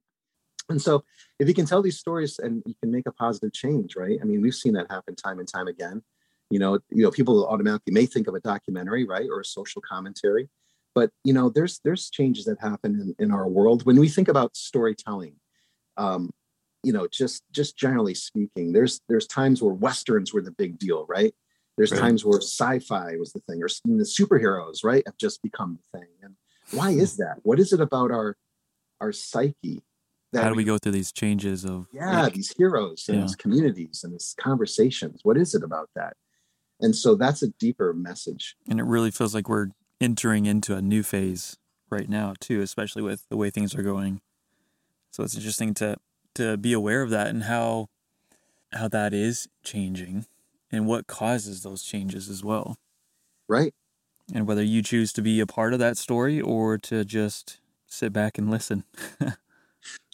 And 0.69 0.81
so 0.81 1.03
if 1.39 1.49
you 1.49 1.55
can 1.55 1.67
tell 1.67 1.83
these 1.83 1.99
stories 1.99 2.39
and 2.39 2.63
you 2.65 2.75
can 2.81 2.93
make 2.93 3.07
a 3.07 3.13
positive 3.13 3.53
change, 3.53 3.97
right? 3.97 4.19
I 4.21 4.25
mean, 4.25 4.41
we've 4.41 4.55
seen 4.55 4.75
that 4.75 4.91
happen 4.91 5.17
time 5.17 5.39
and 5.39 5.49
time 5.49 5.67
again. 5.67 6.03
You 6.51 6.59
know, 6.59 6.79
you 6.91 7.03
know, 7.03 7.11
people 7.11 7.47
automatically 7.47 7.93
may 7.93 8.07
think 8.07 8.27
of 8.29 8.35
a 8.35 8.41
documentary, 8.41 9.05
right, 9.05 9.27
or 9.31 9.41
a 9.41 9.45
social 9.45 9.83
commentary, 9.83 10.49
but 10.95 11.11
you 11.25 11.33
know, 11.33 11.49
there's 11.49 11.81
there's 11.85 12.11
changes 12.11 12.45
that 12.47 12.61
happen 12.61 13.15
in, 13.19 13.25
in 13.25 13.31
our 13.33 13.49
world 13.49 13.87
when 13.87 13.99
we 13.99 14.09
think 14.09 14.29
about 14.29 14.57
storytelling. 14.57 15.37
Um, 15.97 16.31
you 16.83 16.93
know, 16.93 17.07
just 17.07 17.45
just 17.53 17.77
generally 17.77 18.15
speaking, 18.15 18.73
there's 18.73 19.01
there's 19.09 19.27
times 19.27 19.63
where 19.63 19.73
westerns 19.73 20.33
were 20.33 20.43
the 20.43 20.51
big 20.51 20.79
deal, 20.79 21.07
right? 21.09 21.35
There's 21.81 21.93
right. 21.93 22.01
times 22.01 22.27
where 22.27 22.43
sci-fi 22.43 23.17
was 23.17 23.33
the 23.33 23.41
thing, 23.41 23.63
or 23.63 23.69
the 23.87 24.05
superheroes, 24.05 24.85
right, 24.85 25.03
have 25.07 25.17
just 25.17 25.41
become 25.41 25.79
the 25.81 25.99
thing. 25.99 26.09
And 26.23 26.35
why 26.73 26.93
hmm. 26.93 27.01
is 27.01 27.17
that? 27.17 27.39
What 27.43 27.59
is 27.59 27.73
it 27.73 27.81
about 27.81 28.11
our 28.11 28.37
our 29.01 29.13
psyche 29.13 29.83
how 30.35 30.45
do 30.45 30.51
we, 30.51 30.59
we, 30.59 30.65
go 30.65 30.77
through 30.77 30.93
these 30.93 31.11
changes 31.11 31.65
of 31.65 31.87
yeah 31.91 32.25
like, 32.25 32.35
these 32.35 32.53
heroes 32.55 33.07
and 33.09 33.17
yeah. 33.17 33.23
these 33.23 33.35
communities 33.35 34.03
and 34.05 34.13
these 34.13 34.35
conversations 34.39 35.21
what 35.23 35.39
is 35.39 35.55
it 35.55 35.63
about 35.63 35.89
that 35.97 36.19
and 36.81 36.95
so 36.95 37.15
that's 37.15 37.43
a 37.43 37.49
deeper 37.59 37.95
message 37.95 38.57
and 38.69 38.79
it 38.79 38.85
really 38.85 39.11
feels 39.11 39.35
like 39.35 39.49
we're 39.49 39.69
entering 40.03 40.45
into 40.45 40.77
a 40.77 40.83
new 40.83 41.03
phase 41.03 41.57
right 41.89 42.11
now 42.11 42.35
too 42.39 42.61
especially 42.61 43.01
with 43.01 43.27
the 43.31 43.39
way 43.39 43.49
things 43.49 43.75
are 43.75 43.83
going 43.83 44.21
so 45.11 45.25
it's 45.25 45.35
interesting 45.35 45.73
to 45.73 45.97
to 46.35 46.59
be 46.59 46.75
aware 46.75 47.01
of 47.01 47.09
that 47.09 47.29
and 47.29 47.45
how 47.45 47.89
how 48.75 48.87
that 48.87 49.15
is 49.15 49.49
changing 49.65 50.27
and 50.71 50.87
what 50.87 51.07
causes 51.07 51.63
those 51.63 51.83
changes 51.83 52.29
as 52.29 52.45
well. 52.45 52.79
Right. 53.49 53.75
And 54.33 54.47
whether 54.47 54.63
you 54.63 54.83
choose 54.83 55.13
to 55.15 55.23
be 55.23 55.41
a 55.41 55.47
part 55.47 55.73
of 55.73 55.79
that 55.81 55.97
story 55.97 56.41
or 56.41 56.79
to 56.79 57.05
just 57.05 57.59
sit 57.87 58.13
back 58.13 58.39
and 58.39 58.51
listen. 58.51 58.85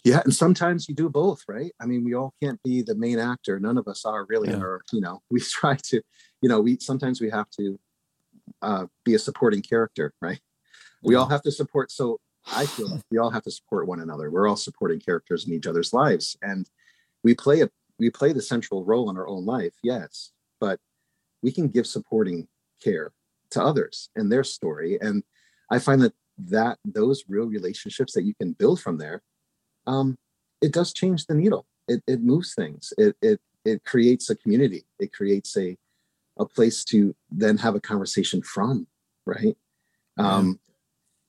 Yeah 0.03 0.21
and 0.23 0.33
sometimes 0.33 0.87
you 0.87 0.95
do 0.95 1.09
both 1.09 1.43
right? 1.49 1.73
I 1.81 1.85
mean 1.85 2.05
we 2.05 2.13
all 2.13 2.33
can't 2.41 2.61
be 2.63 2.81
the 2.81 2.95
main 2.95 3.19
actor. 3.19 3.59
None 3.59 3.77
of 3.77 3.87
us 3.87 4.05
are 4.05 4.25
really 4.25 4.49
yeah. 4.49 4.59
or 4.59 4.81
you 4.93 5.01
know 5.01 5.21
we 5.29 5.41
try 5.41 5.75
to 5.75 6.01
you 6.41 6.49
know 6.49 6.61
we 6.61 6.77
sometimes 6.79 7.19
we 7.19 7.29
have 7.29 7.49
to 7.59 7.79
uh, 8.61 8.85
be 9.03 9.15
a 9.15 9.19
supporting 9.19 9.61
character 9.61 10.13
right? 10.21 10.39
We 11.03 11.15
all 11.15 11.27
have 11.27 11.41
to 11.43 11.51
support 11.51 11.91
so 11.91 12.19
i 12.53 12.65
feel 12.65 12.89
like 12.89 13.01
we 13.11 13.17
all 13.17 13.29
have 13.29 13.43
to 13.43 13.51
support 13.51 13.87
one 13.87 13.99
another. 13.99 14.31
We're 14.31 14.47
all 14.47 14.55
supporting 14.55 15.01
characters 15.01 15.45
in 15.45 15.53
each 15.53 15.67
other's 15.67 15.91
lives 15.91 16.37
and 16.41 16.69
we 17.23 17.35
play 17.35 17.61
a 17.61 17.69
we 17.99 18.09
play 18.09 18.31
the 18.31 18.41
central 18.41 18.85
role 18.85 19.09
in 19.09 19.17
our 19.17 19.27
own 19.27 19.45
life 19.45 19.73
yes 19.83 20.31
we 21.41 21.51
can 21.51 21.67
give 21.67 21.87
supporting 21.87 22.47
care 22.83 23.11
to 23.49 23.63
others 23.63 24.09
and 24.15 24.31
their 24.31 24.43
story 24.43 24.97
and 25.01 25.23
i 25.71 25.79
find 25.79 26.01
that 26.01 26.13
that 26.37 26.77
those 26.85 27.23
real 27.27 27.45
relationships 27.45 28.13
that 28.13 28.23
you 28.23 28.33
can 28.39 28.51
build 28.53 28.79
from 28.79 28.97
there 28.97 29.21
um, 29.87 30.17
it 30.61 30.73
does 30.73 30.93
change 30.93 31.25
the 31.25 31.33
needle. 31.33 31.65
It, 31.87 32.03
it 32.07 32.21
moves 32.21 32.53
things. 32.53 32.93
It, 32.97 33.15
it, 33.21 33.39
it 33.65 33.83
creates 33.85 34.29
a 34.29 34.35
community. 34.35 34.85
It 34.99 35.13
creates 35.13 35.57
a, 35.57 35.77
a 36.37 36.45
place 36.45 36.83
to 36.85 37.15
then 37.31 37.57
have 37.57 37.75
a 37.75 37.79
conversation 37.79 38.41
from, 38.41 38.87
right? 39.25 39.57
Um, 40.17 40.59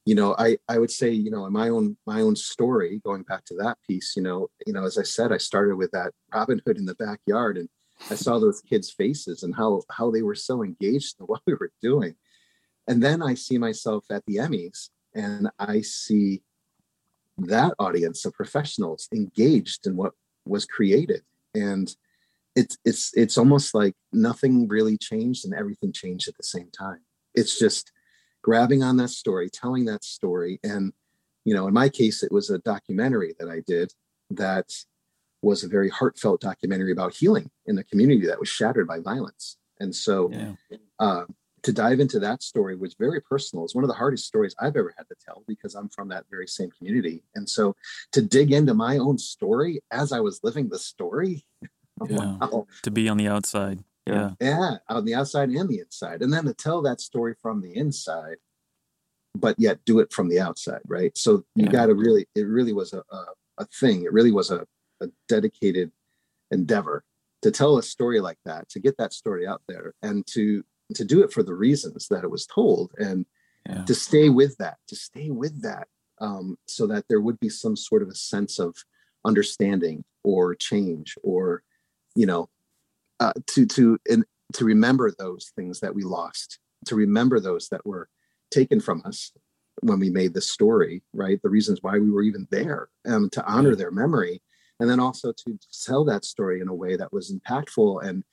you 0.05 0.15
know, 0.15 0.35
I, 0.39 0.57
I 0.69 0.79
would 0.79 0.91
say, 0.91 1.11
you 1.11 1.31
know, 1.31 1.47
in 1.47 1.53
my 1.53 1.69
own, 1.69 1.97
my 2.07 2.23
own 2.23 2.35
story, 2.35 3.01
going 3.05 3.23
back 3.23 3.45
to 3.47 3.55
that 3.57 3.77
piece, 3.87 4.15
you 4.17 4.23
know, 4.23 4.49
you 4.67 4.73
know, 4.73 4.85
as 4.85 4.97
I 4.97 5.03
said, 5.03 5.33
I 5.33 5.37
started 5.37 5.77
with 5.77 5.91
that 5.91 6.13
Robin 6.35 6.61
Hood 6.65 6.79
in 6.79 6.87
the 6.87 6.95
backyard 6.95 7.59
and 7.59 7.69
I 8.11 8.15
saw 8.15 8.39
those 8.39 8.61
kids' 8.61 8.91
faces 8.91 9.43
and 9.43 9.55
how, 9.55 9.83
how 9.91 10.11
they 10.11 10.23
were 10.23 10.35
so 10.35 10.63
engaged 10.63 11.17
in 11.21 11.27
what 11.27 11.43
we 11.47 11.55
were 11.55 11.73
doing. 11.83 12.15
And 12.87 13.03
then 13.03 13.23
I 13.23 13.35
see 13.35 13.59
myself 13.59 14.05
at 14.11 14.25
the 14.27 14.37
Emmys 14.37 14.91
and 15.15 15.51
I 15.59 15.83
see 15.83 16.43
that 17.39 17.75
audience 17.79 18.25
of 18.25 18.33
professionals 18.33 19.09
engaged 19.15 19.87
in 19.87 19.97
what 19.97 20.15
was 20.47 20.65
created. 20.65 21.23
And 21.55 21.95
it's 22.57 22.77
it's 22.85 23.13
it's 23.15 23.39
almost 23.39 23.75
like 23.75 23.95
nothing 24.13 24.67
really 24.69 24.97
changed 24.99 25.45
and 25.45 25.55
everything 25.55 25.93
changed 25.93 26.29
at 26.29 26.37
the 26.37 26.43
same 26.43 26.71
time. 26.71 27.01
It's 27.35 27.59
just 27.59 27.93
grabbing 28.43 28.83
on 28.83 28.97
that 28.97 29.11
story 29.11 29.51
telling 29.51 29.85
that 29.85 30.03
story. 30.03 30.59
And 30.65 30.93
you 31.49 31.55
know 31.55 31.67
in 31.67 31.73
my 31.73 31.89
case 31.89 32.23
it 32.23 32.31
was 32.31 32.51
a 32.51 32.59
documentary 32.59 33.35
that 33.39 33.49
i 33.49 33.61
did 33.67 33.91
that 34.31 34.67
was 35.43 35.63
a 35.63 35.69
very 35.69 35.89
heartfelt 35.89 36.41
documentary 36.41 36.93
about 36.93 37.15
healing 37.15 37.51
in 37.67 37.79
a 37.79 37.85
community 37.85 38.27
that 38.27 38.41
was 38.41 38.49
shattered 38.49 38.87
by 38.87 38.99
violence 38.99 39.57
and 39.81 39.95
so 39.95 40.31
yeah. 40.33 40.53
uh, 40.99 41.25
to 41.63 41.73
dive 41.73 42.01
into 42.01 42.19
that 42.21 42.43
story 42.43 42.77
was 42.77 42.95
very 42.95 43.21
personal. 43.21 43.65
It's 43.65 43.75
one 43.75 43.85
of 43.85 43.89
the 43.89 43.95
hardest 43.95 44.27
stories 44.27 44.55
I've 44.61 44.77
ever 44.77 44.95
had 44.97 45.09
to 45.09 45.15
tell 45.25 45.45
because 45.47 45.75
I'm 45.75 45.89
from 45.89 46.09
that 46.09 46.25
very 46.31 46.47
same 46.47 46.71
community. 46.71 47.23
And 47.35 47.49
so 47.49 47.75
to 48.13 48.23
dig 48.23 48.53
into 48.53 48.75
my 48.75 48.99
own 48.99 49.19
story 49.19 49.81
as 49.91 50.13
I 50.13 50.21
was 50.21 50.41
living 50.43 50.69
the 50.69 50.79
story, 50.79 51.45
yeah. 52.09 52.37
wow. 52.41 52.67
to 52.83 52.91
be 52.91 53.09
on 53.09 53.17
the 53.17 53.29
outside. 53.29 53.81
Yeah. 54.07 54.31
Yeah, 54.41 54.77
on 54.89 55.05
the 55.05 55.15
outside 55.15 55.51
and 55.51 55.69
the 55.69 55.81
inside. 55.81 56.23
And 56.23 56.33
then 56.33 56.45
to 56.47 56.55
tell 56.55 56.81
that 56.83 57.01
story 57.01 57.35
from 57.43 57.61
the 57.61 57.77
inside, 57.77 58.37
but 59.35 59.55
yet 59.59 59.85
do 59.85 59.99
it 59.99 60.13
from 60.13 60.29
the 60.29 60.41
outside, 60.41 60.81
right? 60.87 61.17
So 61.17 61.45
you 61.55 61.67
yeah. 61.67 61.71
got 61.71 61.87
to 61.87 61.95
really, 61.95 62.27
it 62.35 62.47
really 62.47 62.73
was 62.73 62.95
a, 62.95 63.03
a, 63.11 63.25
a 63.59 63.65
thing. 63.67 64.05
It 64.05 64.13
really 64.13 64.33
was 64.33 64.51
a, 64.51 64.67
a 65.01 65.09
dedicated 65.29 65.93
endeavor 66.51 67.05
to 67.43 67.51
tell 67.51 67.79
a 67.79 67.83
story 67.83 68.21
like 68.21 68.39
that, 68.45 68.69
to 68.71 68.81
get 68.81 68.97
that 68.99 69.13
story 69.13 69.47
out 69.47 69.63
there 69.69 69.95
and 70.03 70.27
to 70.29 70.65
to 70.95 71.05
do 71.05 71.23
it 71.23 71.33
for 71.33 71.43
the 71.43 71.55
reasons 71.55 72.09
that 72.09 72.25
it 72.25 72.31
was 72.31 72.47
told 72.47 72.93
and 72.99 73.27
yeah. 73.69 73.85
to 73.85 73.95
stay 73.95 74.29
with 74.29 74.57
that 74.59 74.79
to 74.89 74.97
stay 74.97 75.31
with 75.31 75.63
that 75.63 75.87
um, 76.21 76.57
so 76.67 76.87
that 76.87 77.05
there 77.09 77.21
would 77.21 77.39
be 77.41 77.49
some 77.49 77.77
sort 77.77 78.03
of 78.03 78.09
a 78.09 78.15
sense 78.15 78.59
of 78.59 78.75
understanding 79.25 80.05
or 80.25 80.55
change 80.55 81.15
or 81.23 81.63
you 82.15 82.27
know 82.27 82.49
uh, 83.21 83.33
to 83.47 83.67
to 83.67 83.99
and 84.09 84.25
to 84.55 84.65
remember 84.65 85.11
those 85.11 85.53
things 85.57 85.81
that 85.81 85.95
we 85.95 86.03
lost 86.03 86.59
to 86.87 86.95
remember 86.95 87.39
those 87.39 87.69
that 87.69 87.85
were 87.85 88.09
taken 88.51 88.81
from 88.81 89.03
us 89.05 89.33
when 89.83 89.99
we 89.99 90.09
made 90.09 90.33
the 90.33 90.41
story 90.41 91.03
right 91.13 91.41
the 91.43 91.51
reasons 91.51 91.81
why 91.83 91.99
we 91.99 92.11
were 92.11 92.23
even 92.23 92.47
there 92.51 92.89
um, 93.07 93.29
to 93.31 93.45
honor 93.45 93.75
their 93.75 93.91
memory 93.91 94.41
and 94.81 94.89
then 94.89 95.01
also 95.01 95.33
to 95.33 95.59
tell 95.85 96.05
that 96.05 96.25
story 96.25 96.61
in 96.61 96.69
a 96.69 96.75
way 96.75 96.97
that 96.97 97.13
was 97.13 97.33
impactful 97.33 98.05
and 98.05 98.25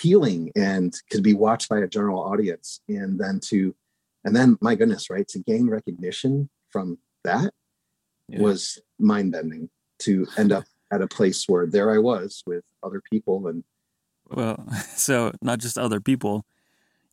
healing 0.00 0.50
and 0.56 0.94
could 1.10 1.22
be 1.22 1.34
watched 1.34 1.68
by 1.68 1.78
a 1.78 1.86
general 1.86 2.20
audience 2.20 2.80
and 2.88 3.18
then 3.18 3.38
to 3.40 3.74
and 4.24 4.34
then 4.34 4.56
my 4.60 4.74
goodness 4.74 5.08
right 5.08 5.28
to 5.28 5.38
gain 5.40 5.68
recognition 5.68 6.48
from 6.70 6.98
that 7.22 7.52
yeah. 8.28 8.40
was 8.40 8.80
mind-bending 8.98 9.70
to 10.00 10.26
end 10.36 10.52
up 10.52 10.64
at 10.92 11.00
a 11.00 11.06
place 11.06 11.44
where 11.48 11.66
there 11.66 11.92
i 11.92 11.98
was 11.98 12.42
with 12.46 12.64
other 12.82 13.00
people 13.10 13.46
and 13.46 13.62
well 14.30 14.66
so 14.96 15.32
not 15.40 15.58
just 15.58 15.78
other 15.78 16.00
people. 16.00 16.44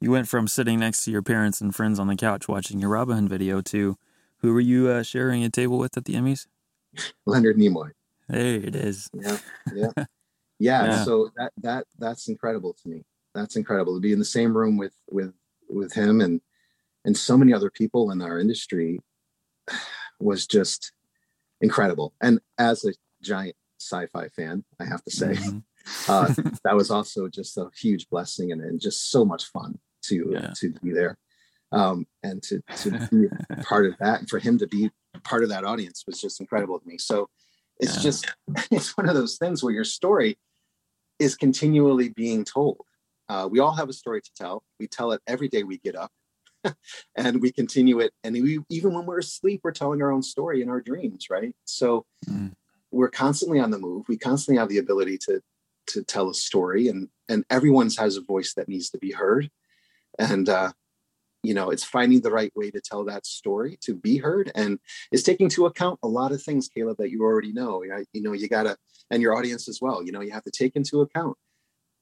You 0.03 0.09
went 0.09 0.27
from 0.27 0.47
sitting 0.47 0.79
next 0.79 1.05
to 1.05 1.11
your 1.11 1.21
parents 1.21 1.61
and 1.61 1.75
friends 1.75 1.99
on 1.99 2.07
the 2.07 2.15
couch 2.15 2.47
watching 2.47 2.79
your 2.79 2.89
robin 2.89 3.27
video 3.27 3.61
to 3.61 3.97
who 4.37 4.51
were 4.51 4.59
you 4.59 4.87
uh, 4.89 5.03
sharing 5.03 5.43
a 5.43 5.49
table 5.51 5.77
with 5.77 5.95
at 5.95 6.05
the 6.05 6.15
emmys? 6.15 6.47
Leonard 7.27 7.57
nimoy 7.57 7.91
there 8.31 8.55
it 8.55 8.75
is. 8.75 9.09
Yeah 9.13 9.37
yeah 9.73 9.91
yeah, 10.59 10.85
yeah, 10.85 11.03
so 11.03 11.29
that 11.37 11.51
that 11.57 11.85
that's 11.97 12.27
incredible 12.27 12.75
to 12.81 12.89
me. 12.89 13.03
That's 13.33 13.55
incredible 13.55 13.95
to 13.95 14.01
be 14.01 14.13
in 14.13 14.19
the 14.19 14.25
same 14.25 14.55
room 14.55 14.77
with 14.77 14.93
with 15.09 15.33
with 15.69 15.93
him 15.93 16.21
and 16.21 16.41
and 17.05 17.17
so 17.17 17.37
many 17.37 17.53
other 17.53 17.71
people 17.71 18.11
in 18.11 18.21
our 18.21 18.39
industry 18.39 18.99
was 20.19 20.45
just 20.45 20.91
incredible. 21.61 22.13
And 22.21 22.39
as 22.57 22.85
a 22.85 22.93
giant 23.21 23.55
sci-fi 23.79 24.27
fan 24.27 24.63
i 24.79 24.85
have 24.85 25.03
to 25.03 25.09
say 25.09 25.33
mm-hmm. 25.33 25.57
uh, 26.07 26.27
that 26.63 26.75
was 26.75 26.91
also 26.91 27.27
just 27.27 27.57
a 27.57 27.67
huge 27.75 28.07
blessing 28.09 28.51
and, 28.51 28.61
and 28.61 28.79
just 28.79 29.09
so 29.09 29.25
much 29.25 29.45
fun 29.45 29.79
to 30.03 30.29
yeah. 30.31 30.53
to 30.55 30.71
be 30.83 30.91
there 30.91 31.17
um, 31.71 32.05
and 32.21 32.43
to 32.43 32.61
to 32.75 32.91
be 33.11 33.27
part 33.63 33.87
of 33.87 33.97
that 33.99 34.19
and 34.19 34.29
for 34.29 34.37
him 34.37 34.59
to 34.59 34.67
be 34.67 34.91
part 35.23 35.43
of 35.43 35.49
that 35.49 35.63
audience 35.63 36.03
was 36.05 36.19
just 36.19 36.39
incredible 36.39 36.79
to 36.79 36.87
me. 36.87 36.97
So 36.97 37.29
it's 37.81 37.97
yeah. 37.97 38.01
just 38.01 38.33
it's 38.71 38.95
one 38.95 39.09
of 39.09 39.15
those 39.15 39.37
things 39.37 39.61
where 39.61 39.73
your 39.73 39.83
story 39.83 40.37
is 41.19 41.35
continually 41.35 42.09
being 42.09 42.45
told. 42.45 42.85
Uh, 43.27 43.47
we 43.49 43.59
all 43.59 43.73
have 43.73 43.89
a 43.89 43.93
story 43.93 44.21
to 44.21 44.31
tell. 44.35 44.63
We 44.79 44.87
tell 44.87 45.11
it 45.11 45.21
every 45.27 45.47
day 45.47 45.63
we 45.63 45.77
get 45.77 45.95
up 45.95 46.11
and 47.15 47.41
we 47.41 47.51
continue 47.51 47.99
it. 47.99 48.11
And 48.23 48.33
we, 48.33 48.59
even 48.69 48.93
when 48.93 49.05
we're 49.05 49.19
asleep, 49.19 49.61
we're 49.63 49.71
telling 49.71 50.01
our 50.01 50.11
own 50.11 50.23
story 50.23 50.61
in 50.61 50.69
our 50.69 50.81
dreams, 50.81 51.27
right? 51.29 51.55
So 51.65 52.05
mm. 52.27 52.51
we're 52.91 53.09
constantly 53.09 53.59
on 53.59 53.71
the 53.71 53.79
move. 53.79 54.07
We 54.07 54.17
constantly 54.17 54.59
have 54.59 54.69
the 54.69 54.79
ability 54.79 55.17
to 55.25 55.41
to 55.87 56.03
tell 56.03 56.29
a 56.29 56.33
story 56.33 56.87
and 56.87 57.09
and 57.27 57.43
everyone's 57.49 57.97
has 57.97 58.15
a 58.15 58.21
voice 58.21 58.53
that 58.53 58.69
needs 58.69 58.89
to 58.91 58.97
be 58.97 59.11
heard. 59.11 59.49
And 60.19 60.47
uh, 60.47 60.73
you 61.43 61.53
know 61.53 61.69
it's 61.69 61.83
finding 61.83 62.21
the 62.21 62.31
right 62.31 62.51
way 62.55 62.69
to 62.71 62.81
tell 62.81 63.03
that 63.03 63.25
story 63.25 63.77
to 63.81 63.95
be 63.95 64.17
heard 64.17 64.51
and 64.55 64.79
it's 65.11 65.23
taking 65.23 65.45
into 65.45 65.65
account 65.65 65.99
a 66.03 66.07
lot 66.07 66.31
of 66.31 66.41
things 66.41 66.67
caleb 66.67 66.97
that 66.97 67.11
you 67.11 67.21
already 67.21 67.51
know 67.51 67.83
you 68.13 68.21
know 68.21 68.33
you 68.33 68.47
gotta 68.47 68.77
and 69.09 69.21
your 69.21 69.35
audience 69.35 69.67
as 69.67 69.79
well 69.81 70.03
you 70.03 70.11
know 70.11 70.21
you 70.21 70.31
have 70.31 70.43
to 70.43 70.51
take 70.51 70.75
into 70.75 71.01
account 71.01 71.35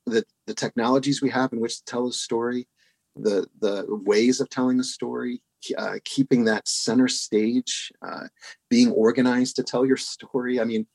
the 0.05 0.23
the 0.47 0.53
technologies 0.53 1.21
we 1.21 1.29
have 1.29 1.53
in 1.53 1.59
which 1.59 1.77
to 1.77 1.85
tell 1.85 2.07
a 2.07 2.13
story 2.13 2.67
the 3.15 3.47
the 3.59 3.85
ways 4.05 4.39
of 4.39 4.49
telling 4.49 4.79
a 4.79 4.83
story 4.83 5.41
uh, 5.77 5.95
keeping 6.05 6.45
that 6.45 6.65
center 6.69 7.09
stage 7.09 7.91
uh, 8.01 8.27
being 8.69 8.91
organized 8.91 9.55
to 9.57 9.63
tell 9.63 9.85
your 9.85 9.97
story 9.97 10.59
i 10.59 10.63
mean 10.63 10.85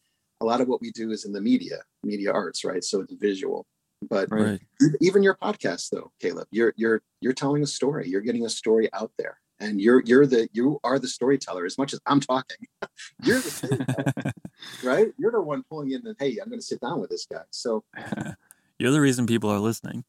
a 0.41 0.45
lot 0.45 0.61
of 0.61 0.69
what 0.69 0.81
we 0.81 0.91
do 0.91 1.11
is 1.11 1.25
in 1.25 1.33
the 1.33 1.41
media, 1.41 1.79
media 2.03 2.33
arts, 2.33 2.65
right? 2.65 2.85
So 2.85 3.01
it's 3.01 3.15
visual. 3.15 3.67
But 4.09 4.31
Right. 4.31 4.61
even 5.01 5.23
your 5.23 5.37
podcast 5.37 5.91
though, 5.91 6.13
Caleb, 6.21 6.49
you're 6.51 6.73
you're 6.77 7.03
you're 7.21 7.33
telling 7.33 7.63
a 7.63 7.67
story. 7.67 8.09
You're 8.09 8.21
getting 8.21 8.45
a 8.45 8.51
story 8.51 8.89
out 8.93 9.13
there. 9.19 9.39
And 9.61 9.81
you're 9.81 10.03
you're 10.05 10.27
the 10.27 10.49
you 10.53 10.81
are 10.83 10.99
the 10.99 11.09
storyteller 11.09 11.65
as 11.65 11.79
much 11.79 11.93
as 11.95 12.01
I'm 12.07 12.21
talking. 12.21 12.67
you're 13.23 13.41
the 13.41 13.51
storyteller, 13.51 14.33
right? 14.83 15.13
You're 15.17 15.31
the 15.33 15.41
one 15.41 15.63
pulling 15.71 15.93
in 15.93 16.07
and 16.07 16.17
hey, 16.19 16.39
I'm 16.43 16.51
gonna 16.51 16.61
sit 16.61 16.81
down 16.81 17.01
with 17.01 17.11
this 17.11 17.27
guy. 17.31 17.43
So 17.51 17.85
You're 18.79 18.91
the 18.91 19.01
reason 19.01 19.27
people 19.27 19.51
are 19.51 19.61
listening. 19.61 20.05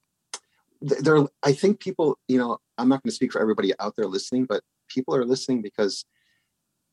th- 0.88 1.02
there 1.02 1.20
i 1.44 1.54
think 1.54 1.80
people 1.80 2.18
you 2.28 2.38
know 2.40 2.58
i'm 2.80 2.90
not 2.90 3.02
going 3.04 3.10
to 3.12 3.16
speak 3.16 3.32
for 3.32 3.40
everybody 3.40 3.72
out 3.80 3.96
there 3.96 4.08
listening 4.08 4.46
but 4.46 4.62
people 4.90 5.16
are 5.16 5.24
listening 5.24 5.62
because 5.62 6.04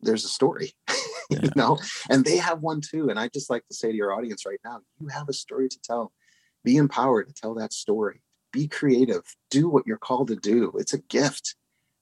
there's 0.02 0.25
a 0.25 0.28
story 0.28 0.73
you 1.30 1.50
know 1.56 1.78
and 2.11 2.25
they 2.26 2.37
have 2.37 2.61
one 2.61 2.80
too 2.80 3.09
and 3.11 3.18
i 3.18 3.26
just 3.28 3.49
like 3.50 3.66
to 3.68 3.75
say 3.75 3.90
to 3.90 3.97
your 3.97 4.12
audience 4.12 4.44
right 4.47 4.61
now 4.64 4.80
you 5.00 5.09
have 5.09 5.28
a 5.28 5.32
story 5.32 5.68
to 5.68 5.78
tell 5.80 6.12
be 6.64 6.76
empowered 6.76 7.28
to 7.28 7.35
tell 7.35 7.54
that 7.54 7.73
story. 7.73 8.23
Be 8.52 8.69
creative. 8.69 9.25
Do 9.50 9.69
what 9.69 9.87
you're 9.87 9.99
called 9.99 10.28
to 10.28 10.37
do. 10.37 10.73
It's 10.78 10.92
a 10.92 10.99
gift. 10.99 11.54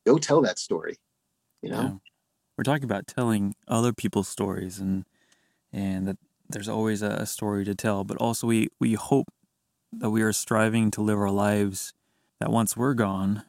Go 0.05 0.19
tell 0.19 0.41
that 0.43 0.59
story 0.59 0.99
you 1.63 1.71
know? 1.71 1.81
Yeah. 1.81 1.93
We're 2.57 2.65
talking 2.65 2.85
about 2.85 3.07
telling 3.07 3.55
other 3.69 3.93
people's 3.93 4.29
stories 4.29 4.79
and 4.79 5.05
and 5.73 6.07
that 6.09 6.19
there's 6.49 6.69
always 6.69 7.01
a, 7.01 7.25
story 7.27 7.65
to 7.65 7.77
tell, 7.77 8.03
but 8.03 8.17
also 8.17 8.49
we, 8.49 8.71
we 8.81 8.95
hope 8.95 9.29
that 9.93 10.11
we 10.11 10.21
are 10.21 10.33
striving 10.33 10.91
to 10.91 11.01
live 11.01 11.17
our 11.17 11.31
lives 11.31 11.95
that 12.41 12.51
once 12.51 12.77
we're 12.77 12.95
gone, 12.95 13.45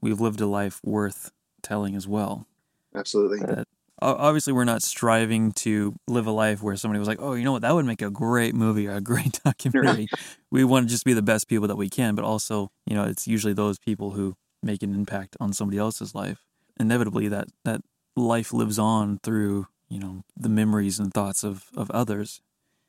we've 0.00 0.18
lived 0.18 0.40
a 0.40 0.46
life 0.46 0.80
worth 0.82 1.30
telling 1.60 1.94
as 1.94 2.08
well. 2.08 2.46
absolutely. 2.94 3.40
That 3.40 3.68
obviously 4.00 4.52
we're 4.52 4.64
not 4.64 4.82
striving 4.82 5.52
to 5.52 5.94
live 6.06 6.26
a 6.26 6.30
life 6.30 6.62
where 6.62 6.76
somebody 6.76 6.98
was 6.98 7.08
like, 7.08 7.20
"Oh, 7.20 7.34
you 7.34 7.44
know 7.44 7.52
what? 7.52 7.62
That 7.62 7.74
would 7.74 7.84
make 7.86 8.02
a 8.02 8.10
great 8.10 8.54
movie 8.54 8.86
or 8.86 8.94
a 8.94 9.00
great 9.12 9.40
documentary." 9.44 10.08
we 10.50 10.64
want 10.64 10.86
to 10.86 10.90
just 10.90 11.04
be 11.04 11.12
the 11.14 11.22
best 11.22 11.48
people 11.48 11.68
that 11.68 11.76
we 11.76 11.88
can, 11.88 12.14
but 12.14 12.24
also, 12.24 12.70
you 12.86 12.94
know, 12.94 13.04
it's 13.04 13.26
usually 13.26 13.52
those 13.52 13.78
people 13.78 14.12
who 14.12 14.34
make 14.62 14.82
an 14.82 14.94
impact 14.94 15.36
on 15.40 15.52
somebody 15.52 15.78
else's 15.78 16.14
life. 16.14 16.42
Inevitably, 16.80 17.28
that 17.28 17.48
that 17.64 17.80
life 18.16 18.52
lives 18.52 18.78
on 18.78 19.18
through 19.22 19.66
you 19.88 19.98
know 19.98 20.22
the 20.36 20.48
memories 20.48 20.98
and 20.98 21.12
thoughts 21.12 21.42
of 21.44 21.66
of 21.76 21.90
others. 21.90 22.40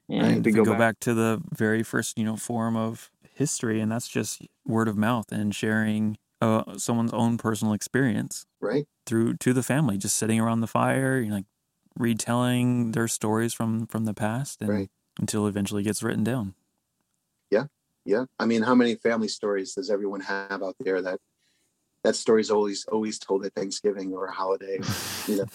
Right, 0.09 0.23
And 0.23 0.43
to 0.43 0.49
we 0.49 0.55
go 0.55 0.63
go, 0.65 0.71
back- 0.71 0.79
back. 0.79 0.99
to 1.01 1.13
the 1.13 1.41
very 1.51 1.83
first 1.83 2.17
you 2.17 2.23
know 2.25 2.35
form 2.35 2.75
of 2.75 3.09
history, 3.33 3.79
and 3.79 3.91
that's 3.91 4.07
just 4.07 4.41
word 4.65 4.87
of 4.87 4.97
mouth 4.97 5.31
and 5.31 5.53
sharing 5.55 6.17
uh, 6.41 6.77
someone's 6.77 7.13
own 7.13 7.37
personal 7.37 7.73
experience 7.73 8.45
right 8.61 8.85
through 9.05 9.35
to 9.37 9.53
the 9.53 9.63
family, 9.63 9.97
just 9.97 10.15
sitting 10.17 10.39
around 10.39 10.61
the 10.61 10.67
fire, 10.67 11.19
you 11.19 11.29
know, 11.29 11.35
like 11.37 11.45
retelling 11.97 12.91
their 12.91 13.07
stories 13.07 13.53
from 13.53 13.85
from 13.87 14.05
the 14.05 14.13
past, 14.13 14.61
and 14.61 14.69
Right. 14.69 14.89
until 15.19 15.47
eventually 15.47 15.83
gets 15.83 16.01
written 16.03 16.23
down. 16.23 16.53
yeah 17.51 17.65
Yeah. 18.05 18.25
i 18.39 18.45
mean 18.45 18.61
how 18.61 18.75
many 18.75 18.95
family 18.95 19.27
stories 19.27 19.73
does 19.73 19.89
everyone 19.89 20.21
have 20.21 20.63
out 20.63 20.75
there 20.79 21.01
that 21.01 21.19
that 22.03 22.15
story's 22.15 22.49
always 22.49 22.85
always 22.85 23.19
told 23.19 23.45
at 23.45 23.53
thanksgiving 23.53 24.13
or 24.13 24.27
a 24.27 24.31
holiday 24.31 24.79
you 25.27 25.35
know 25.37 25.45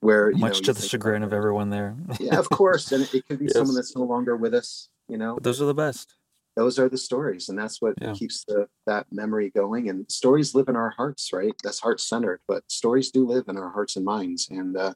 where 0.00 0.30
you 0.30 0.38
Much 0.38 0.56
know, 0.58 0.60
to 0.60 0.70
you 0.70 0.74
the 0.74 0.80
think 0.80 0.90
chagrin 0.90 1.22
about 1.22 1.32
of 1.32 1.38
everyone 1.38 1.70
there. 1.70 1.96
yeah 2.20 2.38
of 2.38 2.50
course 2.50 2.92
and 2.92 3.04
it, 3.04 3.14
it 3.14 3.26
could 3.26 3.38
be 3.38 3.48
someone 3.58 3.74
that's 3.74 3.96
no 3.96 4.02
longer 4.02 4.36
with 4.36 4.52
us 4.54 4.88
you 5.08 5.16
know 5.16 5.34
But 5.36 5.44
those 5.44 5.62
are 5.62 5.66
the 5.66 5.74
best. 5.74 6.14
Those 6.58 6.76
are 6.76 6.88
the 6.88 6.98
stories 6.98 7.48
and 7.48 7.56
that's 7.56 7.80
what 7.80 7.94
Yeah. 8.00 8.14
keeps 8.14 8.44
the 8.44 8.66
that 8.84 9.06
memory 9.12 9.48
going 9.50 9.88
and 9.88 10.10
stories 10.10 10.54
live 10.56 10.68
in 10.68 10.74
our 10.74 10.90
hearts 10.90 11.30
right 11.32 11.54
that's 11.62 11.78
heart 11.78 12.00
centered 12.00 12.40
but 12.48 12.64
stories 12.68 13.12
do 13.12 13.24
live 13.24 13.44
in 13.48 13.56
our 13.56 13.70
hearts 13.70 13.94
and 13.96 14.04
minds 14.04 14.48
and 14.50 14.76
uh 14.76 14.92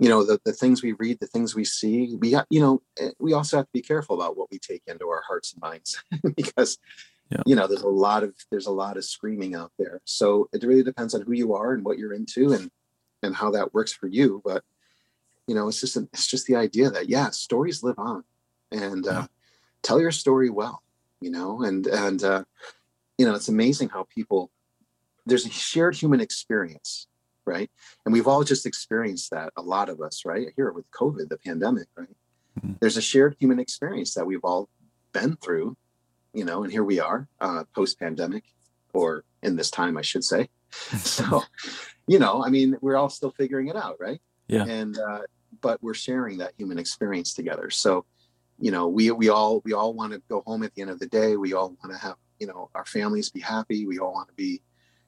you 0.00 0.08
know 0.08 0.24
the, 0.24 0.40
the 0.46 0.54
things 0.54 0.82
we 0.82 0.92
read 0.92 1.18
the 1.20 1.26
things 1.26 1.54
we 1.54 1.64
see 1.64 2.16
we 2.18 2.30
got 2.30 2.46
you 2.48 2.60
know 2.60 2.82
eh, 2.98 3.10
we 3.20 3.34
also 3.34 3.58
have 3.58 3.66
to 3.66 3.72
be 3.80 3.82
careful 3.82 4.16
about 4.18 4.36
what 4.38 4.50
we 4.50 4.58
take 4.58 4.82
into 4.86 5.06
our 5.08 5.22
hearts 5.28 5.52
and 5.52 5.60
minds 5.60 6.02
because 6.36 6.78
Yeah. 7.30 7.42
you 7.46 7.56
know 7.56 7.66
there's 7.66 7.88
a 7.92 7.96
lot 8.06 8.22
of 8.26 8.32
there's 8.50 8.66
a 8.74 8.78
lot 8.84 8.96
of 8.96 9.04
screaming 9.04 9.54
out 9.60 9.72
there 9.78 10.00
so 10.04 10.48
it 10.54 10.62
really 10.62 10.82
depends 10.82 11.14
on 11.14 11.22
who 11.26 11.34
you 11.42 11.54
are 11.54 11.70
and 11.74 11.84
what 11.84 11.98
you're 11.98 12.16
into 12.20 12.52
and 12.56 12.70
and 13.22 13.32
how 13.40 13.50
that 13.56 13.72
works 13.76 13.92
for 13.92 14.08
you 14.18 14.40
but 14.48 14.62
you 15.48 15.54
know 15.56 15.68
it's 15.68 15.80
just 15.84 15.96
an, 15.96 16.08
it's 16.14 16.26
just 16.34 16.46
the 16.46 16.56
idea 16.66 16.88
that 16.90 17.08
yeah 17.08 17.28
stories 17.30 17.82
live 17.82 17.98
on 17.98 18.24
and 18.72 19.06
uh, 19.06 19.12
Yeah. 19.12 19.26
Tell 19.84 20.00
your 20.00 20.10
story 20.12 20.50
well 20.50 20.82
you 21.24 21.30
know? 21.30 21.62
And 21.62 21.86
and 21.86 22.22
uh, 22.22 22.44
you 23.18 23.24
know 23.26 23.34
it's 23.34 23.48
amazing 23.48 23.88
how 23.88 24.06
people 24.14 24.50
there's 25.24 25.46
a 25.46 25.50
shared 25.50 25.94
human 25.96 26.20
experience 26.20 27.06
right? 27.46 27.70
And 28.04 28.12
we've 28.14 28.26
all 28.26 28.42
just 28.42 28.64
experienced 28.64 29.30
that 29.30 29.52
a 29.56 29.62
lot 29.62 29.88
of 29.90 30.00
us 30.00 30.24
right? 30.24 30.48
Here 30.56 30.70
with 30.72 30.90
covid 30.90 31.28
the 31.30 31.38
pandemic 31.38 31.88
right? 31.96 32.16
Mhm. 32.60 32.78
there's 32.80 32.96
a 32.96 33.02
shared 33.02 33.34
human 33.40 33.58
experience 33.58 34.14
that 34.14 34.26
we've 34.26 34.44
all 34.44 34.68
been 35.12 35.34
through 35.36 35.76
you 36.32 36.44
know 36.44 36.62
and 36.62 36.70
here 36.70 36.84
we 36.84 37.00
are 37.00 37.26
uh, 37.40 37.64
post 37.74 37.98
pandemic 37.98 38.44
or 38.92 39.24
in 39.42 39.56
this 39.56 39.70
time 39.70 39.96
i 39.96 40.02
should 40.02 40.24
say. 40.24 40.48
So 41.16 41.42
you 42.06 42.18
know 42.18 42.44
i 42.46 42.50
mean 42.50 42.76
we're 42.82 42.96
all 43.00 43.08
still 43.18 43.32
figuring 43.40 43.68
it 43.72 43.76
out 43.76 43.96
right? 44.06 44.20
Yeah. 44.46 44.64
and 44.80 44.98
uh, 45.08 45.22
but 45.60 45.82
we're 45.82 45.94
sharing 46.08 46.38
that 46.38 46.52
human 46.58 46.78
experience 46.78 47.32
together. 47.34 47.70
So 47.70 48.04
you 48.58 48.70
know 48.70 48.88
we 48.88 49.10
we 49.10 49.28
all 49.28 49.60
we 49.64 49.72
all 49.72 49.92
want 49.94 50.12
to 50.12 50.22
go 50.28 50.42
home 50.46 50.62
at 50.62 50.74
the 50.74 50.82
end 50.82 50.90
of 50.90 50.98
the 50.98 51.06
day 51.08 51.36
we 51.36 51.52
all 51.52 51.76
want 51.82 51.92
to 51.92 51.98
have 51.98 52.16
you 52.38 52.46
know 52.46 52.70
our 52.74 52.84
families 52.84 53.30
be 53.30 53.40
happy 53.40 53.86
we 53.86 53.98
all 53.98 54.12
want 54.12 54.28
to 54.28 54.34
be 54.34 54.60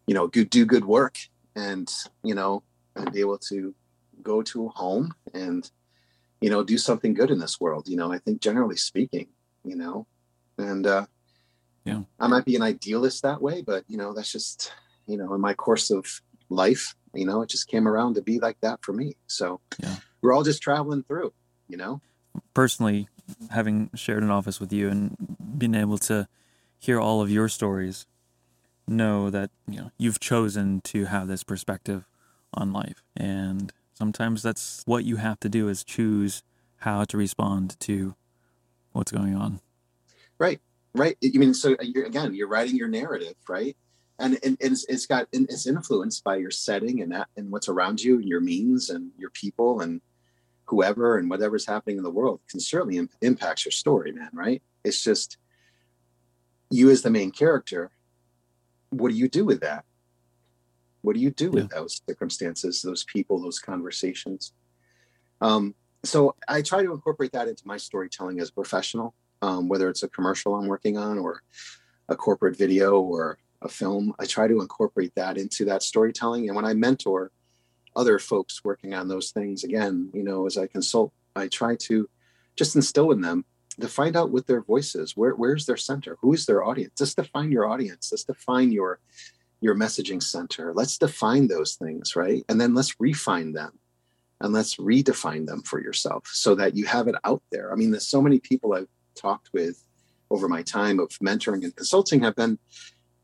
you 0.06 0.14
know 0.14 0.26
good 0.26 0.50
do 0.50 0.64
good 0.64 0.84
work 0.84 1.16
and 1.54 1.90
you 2.22 2.34
know 2.34 2.62
and 2.94 3.12
be 3.12 3.20
able 3.20 3.38
to 3.38 3.74
go 4.22 4.42
to 4.42 4.66
a 4.66 4.68
home 4.70 5.14
and 5.34 5.70
you 6.40 6.50
know 6.50 6.62
do 6.64 6.78
something 6.78 7.14
good 7.14 7.30
in 7.30 7.38
this 7.38 7.60
world 7.60 7.88
you 7.88 7.96
know 7.96 8.12
i 8.12 8.18
think 8.18 8.40
generally 8.40 8.76
speaking 8.76 9.28
you 9.64 9.76
know 9.76 10.06
and 10.58 10.86
uh 10.86 11.06
Yeah. 11.84 12.02
i 12.18 12.26
might 12.26 12.44
be 12.44 12.56
an 12.56 12.62
idealist 12.62 13.22
that 13.22 13.40
way 13.40 13.62
but 13.62 13.84
you 13.88 13.96
know 13.96 14.12
that's 14.12 14.32
just 14.32 14.72
you 15.06 15.16
know 15.16 15.34
in 15.34 15.40
my 15.40 15.54
course 15.54 15.90
of 15.90 16.04
life 16.48 16.94
you 17.14 17.24
know 17.26 17.42
it 17.42 17.48
just 17.48 17.68
came 17.68 17.86
around 17.88 18.14
to 18.14 18.22
be 18.22 18.38
like 18.38 18.58
that 18.60 18.80
for 18.82 18.92
me 18.92 19.16
so 19.26 19.60
Yeah. 19.82 19.96
we're 20.20 20.32
all 20.32 20.42
just 20.42 20.62
traveling 20.62 21.04
through 21.04 21.32
you 21.68 21.76
know 21.76 22.00
Personally, 22.52 23.08
having 23.50 23.90
shared 23.94 24.22
an 24.22 24.30
office 24.30 24.60
with 24.60 24.72
you 24.72 24.88
and 24.88 25.16
being 25.58 25.74
able 25.74 25.98
to 25.98 26.28
hear 26.78 27.00
all 27.00 27.20
of 27.20 27.30
your 27.30 27.48
stories, 27.48 28.06
know 28.88 29.30
that 29.30 29.50
you 29.68 29.80
know 29.80 29.90
you've 29.98 30.20
chosen 30.20 30.80
to 30.82 31.06
have 31.06 31.28
this 31.28 31.42
perspective 31.42 32.04
on 32.54 32.72
life, 32.72 33.02
and 33.16 33.72
sometimes 33.94 34.42
that's 34.42 34.82
what 34.86 35.04
you 35.04 35.16
have 35.16 35.40
to 35.40 35.48
do 35.48 35.68
is 35.68 35.82
choose 35.82 36.42
how 36.78 37.04
to 37.04 37.16
respond 37.16 37.78
to 37.80 38.14
what's 38.92 39.12
going 39.12 39.34
on. 39.34 39.60
right. 40.38 40.60
Right. 40.94 41.18
You 41.20 41.38
mean 41.38 41.52
so 41.52 41.72
uh, 41.72 41.82
you're 41.82 42.06
again 42.06 42.34
you're 42.34 42.48
writing 42.48 42.76
your 42.76 42.88
narrative 42.88 43.34
right? 43.48 43.76
And, 44.18 44.38
and 44.42 44.56
it's, 44.60 44.86
it's 44.88 45.04
got 45.04 45.28
it's 45.30 45.66
influenced 45.66 46.24
by 46.24 46.36
your 46.36 46.50
setting 46.50 47.02
and 47.02 47.12
that 47.12 47.28
and 47.36 47.52
what's 47.52 47.68
around 47.68 48.02
you 48.02 48.14
and 48.14 48.26
your 48.26 48.40
means 48.40 48.88
and 48.88 49.10
your 49.18 49.28
people 49.28 49.82
and 49.82 50.00
whoever 50.66 51.18
and 51.18 51.30
whatever's 51.30 51.66
happening 51.66 51.96
in 51.96 52.02
the 52.02 52.10
world 52.10 52.40
can 52.48 52.60
certainly 52.60 52.98
Im- 52.98 53.10
impacts 53.20 53.64
your 53.64 53.72
story 53.72 54.12
man 54.12 54.30
right? 54.32 54.62
It's 54.84 55.02
just 55.02 55.38
you 56.70 56.90
as 56.90 57.02
the 57.02 57.10
main 57.10 57.30
character 57.30 57.90
what 58.90 59.10
do 59.10 59.16
you 59.16 59.28
do 59.28 59.44
with 59.44 59.60
that? 59.60 59.84
What 61.02 61.14
do 61.14 61.20
you 61.20 61.30
do 61.30 61.50
with 61.50 61.70
those 61.70 62.00
circumstances 62.08 62.82
those 62.82 63.04
people 63.04 63.40
those 63.40 63.58
conversations? 63.58 64.52
Um, 65.40 65.74
so 66.04 66.36
i 66.46 66.62
try 66.62 66.84
to 66.84 66.92
incorporate 66.92 67.32
that 67.32 67.48
into 67.48 67.66
my 67.66 67.76
storytelling 67.76 68.38
as 68.38 68.50
a 68.50 68.52
professional 68.52 69.12
um, 69.42 69.68
whether 69.68 69.88
it's 69.88 70.04
a 70.04 70.08
commercial 70.08 70.54
i'm 70.54 70.68
working 70.68 70.96
on 70.96 71.18
or 71.18 71.42
a 72.08 72.16
corporate 72.16 72.56
video 72.56 73.00
or 73.00 73.38
a 73.62 73.68
film. 73.68 74.14
I 74.18 74.26
try 74.26 74.48
to 74.48 74.60
incorporate 74.60 75.14
that 75.14 75.38
into 75.38 75.64
that 75.66 75.82
storytelling. 75.82 76.48
And 76.48 76.56
when 76.56 76.64
i 76.64 76.74
mentor 76.74 77.30
other 77.96 78.18
folks 78.18 78.62
working 78.62 78.94
on 78.94 79.08
those 79.08 79.30
things. 79.30 79.64
Again 79.64 80.10
you 80.14 80.22
know 80.22 80.46
as 80.46 80.56
i 80.56 80.66
consult 80.66 81.12
i 81.34 81.48
try 81.48 81.76
to 81.76 82.08
just 82.56 82.76
instill 82.76 83.10
in 83.10 83.20
them 83.20 83.44
to 83.80 83.88
find 83.88 84.16
out 84.16 84.30
what 84.30 84.46
their 84.46 84.62
voice 84.62 84.94
is. 84.94 85.16
Where, 85.16 85.34
where's 85.34 85.66
their 85.66 85.76
center? 85.76 86.16
Who 86.22 86.32
is 86.32 86.46
their 86.46 86.64
audience? 86.64 86.94
Just 86.96 87.16
define 87.16 87.52
your 87.52 87.66
audience. 87.66 88.10
Just 88.10 88.26
define 88.26 88.72
your 88.72 89.00
your 89.60 89.74
messaging 89.74 90.22
center. 90.22 90.72
Let's 90.74 90.98
define 90.98 91.48
those 91.48 91.74
things 91.74 92.14
right? 92.14 92.44
And 92.48 92.60
then 92.60 92.74
let's 92.74 93.00
refine 93.00 93.52
them 93.52 93.78
and 94.40 94.52
let's 94.52 94.76
redefine 94.76 95.46
them 95.46 95.62
for 95.62 95.80
yourself 95.80 96.28
so 96.30 96.54
that 96.54 96.76
you 96.76 96.84
have 96.86 97.08
it 97.08 97.14
out 97.24 97.42
there. 97.50 97.72
I 97.72 97.76
mean 97.76 97.90
there's 97.90 98.06
so 98.06 98.22
many 98.22 98.38
people 98.38 98.74
i've 98.74 98.88
talked 99.14 99.50
with 99.52 99.82
over 100.30 100.48
my 100.48 100.62
time 100.62 101.00
of 101.00 101.08
mentoring 101.20 101.64
and 101.64 101.74
consulting 101.74 102.20
have 102.20 102.36
been 102.36 102.58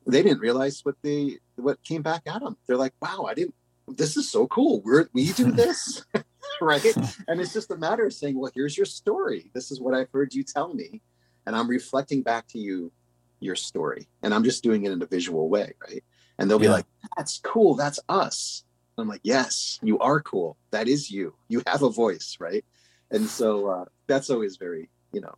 they 0.07 0.23
didn't 0.23 0.41
realize 0.41 0.81
what 0.85 0.97
they 1.03 1.39
what 1.57 1.83
came 1.85 2.03
back 2.03 2.23
at 2.27 2.41
them 2.41 2.57
they're 2.67 2.77
like 2.77 2.95
wow 3.01 3.27
i 3.29 3.35
didn't 3.35 3.55
this 3.89 4.17
is 4.17 4.31
so 4.31 4.47
cool. 4.47 4.83
We're 4.85 5.09
we 5.13 5.33
do 5.33 5.51
this 5.53 6.05
right? 6.61 6.97
And 7.29 7.41
it's 7.41 7.53
just 7.53 7.71
a 7.71 7.77
matter 7.77 8.07
of 8.07 8.13
saying 8.13 8.39
well 8.39 8.51
here's 8.55 8.77
your 8.77 8.87
story. 8.87 9.51
This 9.55 9.71
is 9.71 9.81
what 9.81 9.95
i've 9.95 10.11
heard 10.13 10.35
you 10.35 10.43
tell 10.45 10.73
me. 10.75 11.03
And 11.47 11.57
i'm 11.57 11.69
reflecting 11.69 12.23
back 12.23 12.47
to 12.49 12.59
you 12.59 12.93
your 13.41 13.57
story. 13.57 14.09
And 14.23 14.33
i'm 14.35 14.45
just 14.45 14.63
doing 14.63 14.85
it 14.85 14.93
in 14.93 15.03
a 15.03 15.07
visual 15.07 15.49
way 15.49 15.75
right? 15.89 16.05
And 16.39 16.51
they'll 16.51 16.59
be 16.59 16.67
Yeah. 16.67 16.73
like 16.73 16.87
that's 17.17 17.39
cool. 17.39 17.75
That's 17.75 18.01
us. 18.09 18.65
And 18.97 19.03
i'm 19.03 19.09
like 19.09 19.21
yes 19.25 19.79
you 19.83 19.99
are 19.99 20.21
cool. 20.21 20.57
That 20.71 20.89
is 20.89 21.11
you. 21.11 21.35
You 21.49 21.63
have 21.67 21.83
a 21.83 21.91
voice 21.91 22.37
right? 22.41 22.65
And 23.11 23.27
so 23.27 23.67
uh, 23.69 23.85
that's 24.07 24.31
always 24.31 24.57
very, 24.57 24.89
you 25.13 25.21
know, 25.21 25.35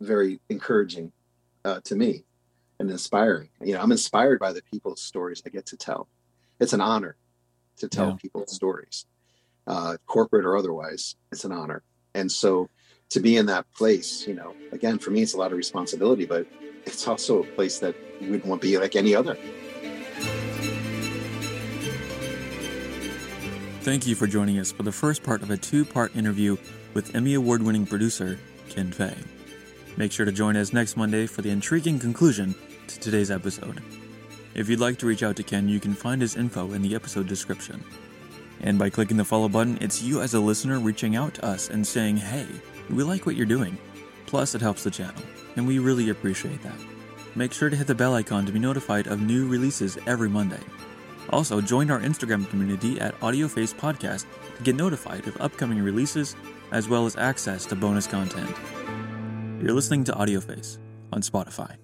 very 0.00 0.38
encouraging 0.48 1.10
uh, 1.64 1.80
to 1.84 1.96
me 1.96 2.24
and 2.78 2.88
inspiring. 2.88 3.48
You 3.60 3.74
know, 3.74 3.80
I'm 3.80 3.90
inspired 3.90 4.38
by 4.38 4.52
the 4.52 4.62
people's 4.72 5.02
stories 5.02 5.42
I 5.44 5.48
get 5.50 5.66
to 5.66 5.76
tell. 5.76 6.08
It's 6.60 6.72
an 6.72 6.80
honor 6.80 7.16
to 7.78 7.88
tell 7.88 8.10
yeah. 8.10 8.16
people's 8.20 8.54
stories, 8.54 9.06
uh, 9.66 9.96
corporate 10.06 10.44
or 10.44 10.56
otherwise. 10.56 11.16
It's 11.32 11.44
an 11.44 11.52
honor, 11.52 11.82
and 12.14 12.30
so 12.30 12.68
to 13.10 13.20
be 13.20 13.36
in 13.36 13.46
that 13.46 13.66
place, 13.74 14.26
you 14.26 14.34
know, 14.34 14.54
again 14.72 14.98
for 14.98 15.10
me, 15.10 15.22
it's 15.22 15.34
a 15.34 15.38
lot 15.38 15.52
of 15.52 15.56
responsibility, 15.56 16.26
but 16.26 16.46
it's 16.86 17.06
also 17.06 17.42
a 17.42 17.46
place 17.46 17.78
that 17.78 17.94
you 18.20 18.30
wouldn't 18.30 18.46
want 18.46 18.60
to 18.62 18.68
be 18.68 18.78
like 18.78 18.96
any 18.96 19.14
other. 19.14 19.36
Thank 23.80 24.06
you 24.06 24.14
for 24.14 24.26
joining 24.26 24.58
us 24.58 24.72
for 24.72 24.82
the 24.82 24.92
first 24.92 25.22
part 25.22 25.42
of 25.42 25.50
a 25.50 25.56
two 25.56 25.84
part 25.84 26.16
interview 26.16 26.56
with 26.94 27.14
Emmy 27.14 27.34
Award 27.34 27.62
winning 27.62 27.86
producer 27.86 28.38
Ken 28.70 28.90
Fay. 28.90 29.14
Make 29.96 30.10
sure 30.10 30.24
to 30.26 30.32
join 30.32 30.56
us 30.56 30.72
next 30.72 30.96
Monday 30.96 31.26
for 31.26 31.42
the 31.42 31.50
intriguing 31.50 31.98
conclusion 31.98 32.54
to 32.88 32.98
today's 32.98 33.30
episode. 33.30 33.82
If 34.54 34.68
you'd 34.68 34.78
like 34.78 34.98
to 34.98 35.06
reach 35.06 35.24
out 35.24 35.34
to 35.36 35.42
Ken, 35.42 35.68
you 35.68 35.80
can 35.80 35.94
find 35.94 36.22
his 36.22 36.36
info 36.36 36.72
in 36.72 36.82
the 36.82 36.94
episode 36.94 37.26
description. 37.26 37.82
And 38.60 38.78
by 38.78 38.88
clicking 38.88 39.16
the 39.16 39.24
follow 39.24 39.48
button, 39.48 39.78
it's 39.80 40.00
you 40.00 40.20
as 40.20 40.34
a 40.34 40.40
listener 40.40 40.78
reaching 40.78 41.16
out 41.16 41.34
to 41.34 41.44
us 41.44 41.70
and 41.70 41.84
saying, 41.84 42.18
hey, 42.18 42.46
we 42.88 43.02
like 43.02 43.26
what 43.26 43.34
you're 43.34 43.46
doing. 43.46 43.76
Plus, 44.26 44.54
it 44.54 44.60
helps 44.60 44.84
the 44.84 44.92
channel, 44.92 45.22
and 45.56 45.66
we 45.66 45.80
really 45.80 46.10
appreciate 46.10 46.62
that. 46.62 46.78
Make 47.34 47.52
sure 47.52 47.68
to 47.68 47.74
hit 47.74 47.88
the 47.88 47.96
bell 47.96 48.14
icon 48.14 48.46
to 48.46 48.52
be 48.52 48.60
notified 48.60 49.08
of 49.08 49.20
new 49.20 49.48
releases 49.48 49.98
every 50.06 50.28
Monday. 50.28 50.60
Also, 51.30 51.60
join 51.60 51.90
our 51.90 52.00
Instagram 52.00 52.48
community 52.48 53.00
at 53.00 53.18
AudioFace 53.20 53.74
Podcast 53.74 54.26
to 54.56 54.62
get 54.62 54.76
notified 54.76 55.26
of 55.26 55.40
upcoming 55.40 55.82
releases 55.82 56.36
as 56.70 56.88
well 56.88 57.06
as 57.06 57.16
access 57.16 57.66
to 57.66 57.74
bonus 57.74 58.06
content. 58.06 58.54
You're 59.60 59.72
listening 59.72 60.04
to 60.04 60.12
AudioFace 60.12 60.78
on 61.12 61.22
Spotify. 61.22 61.76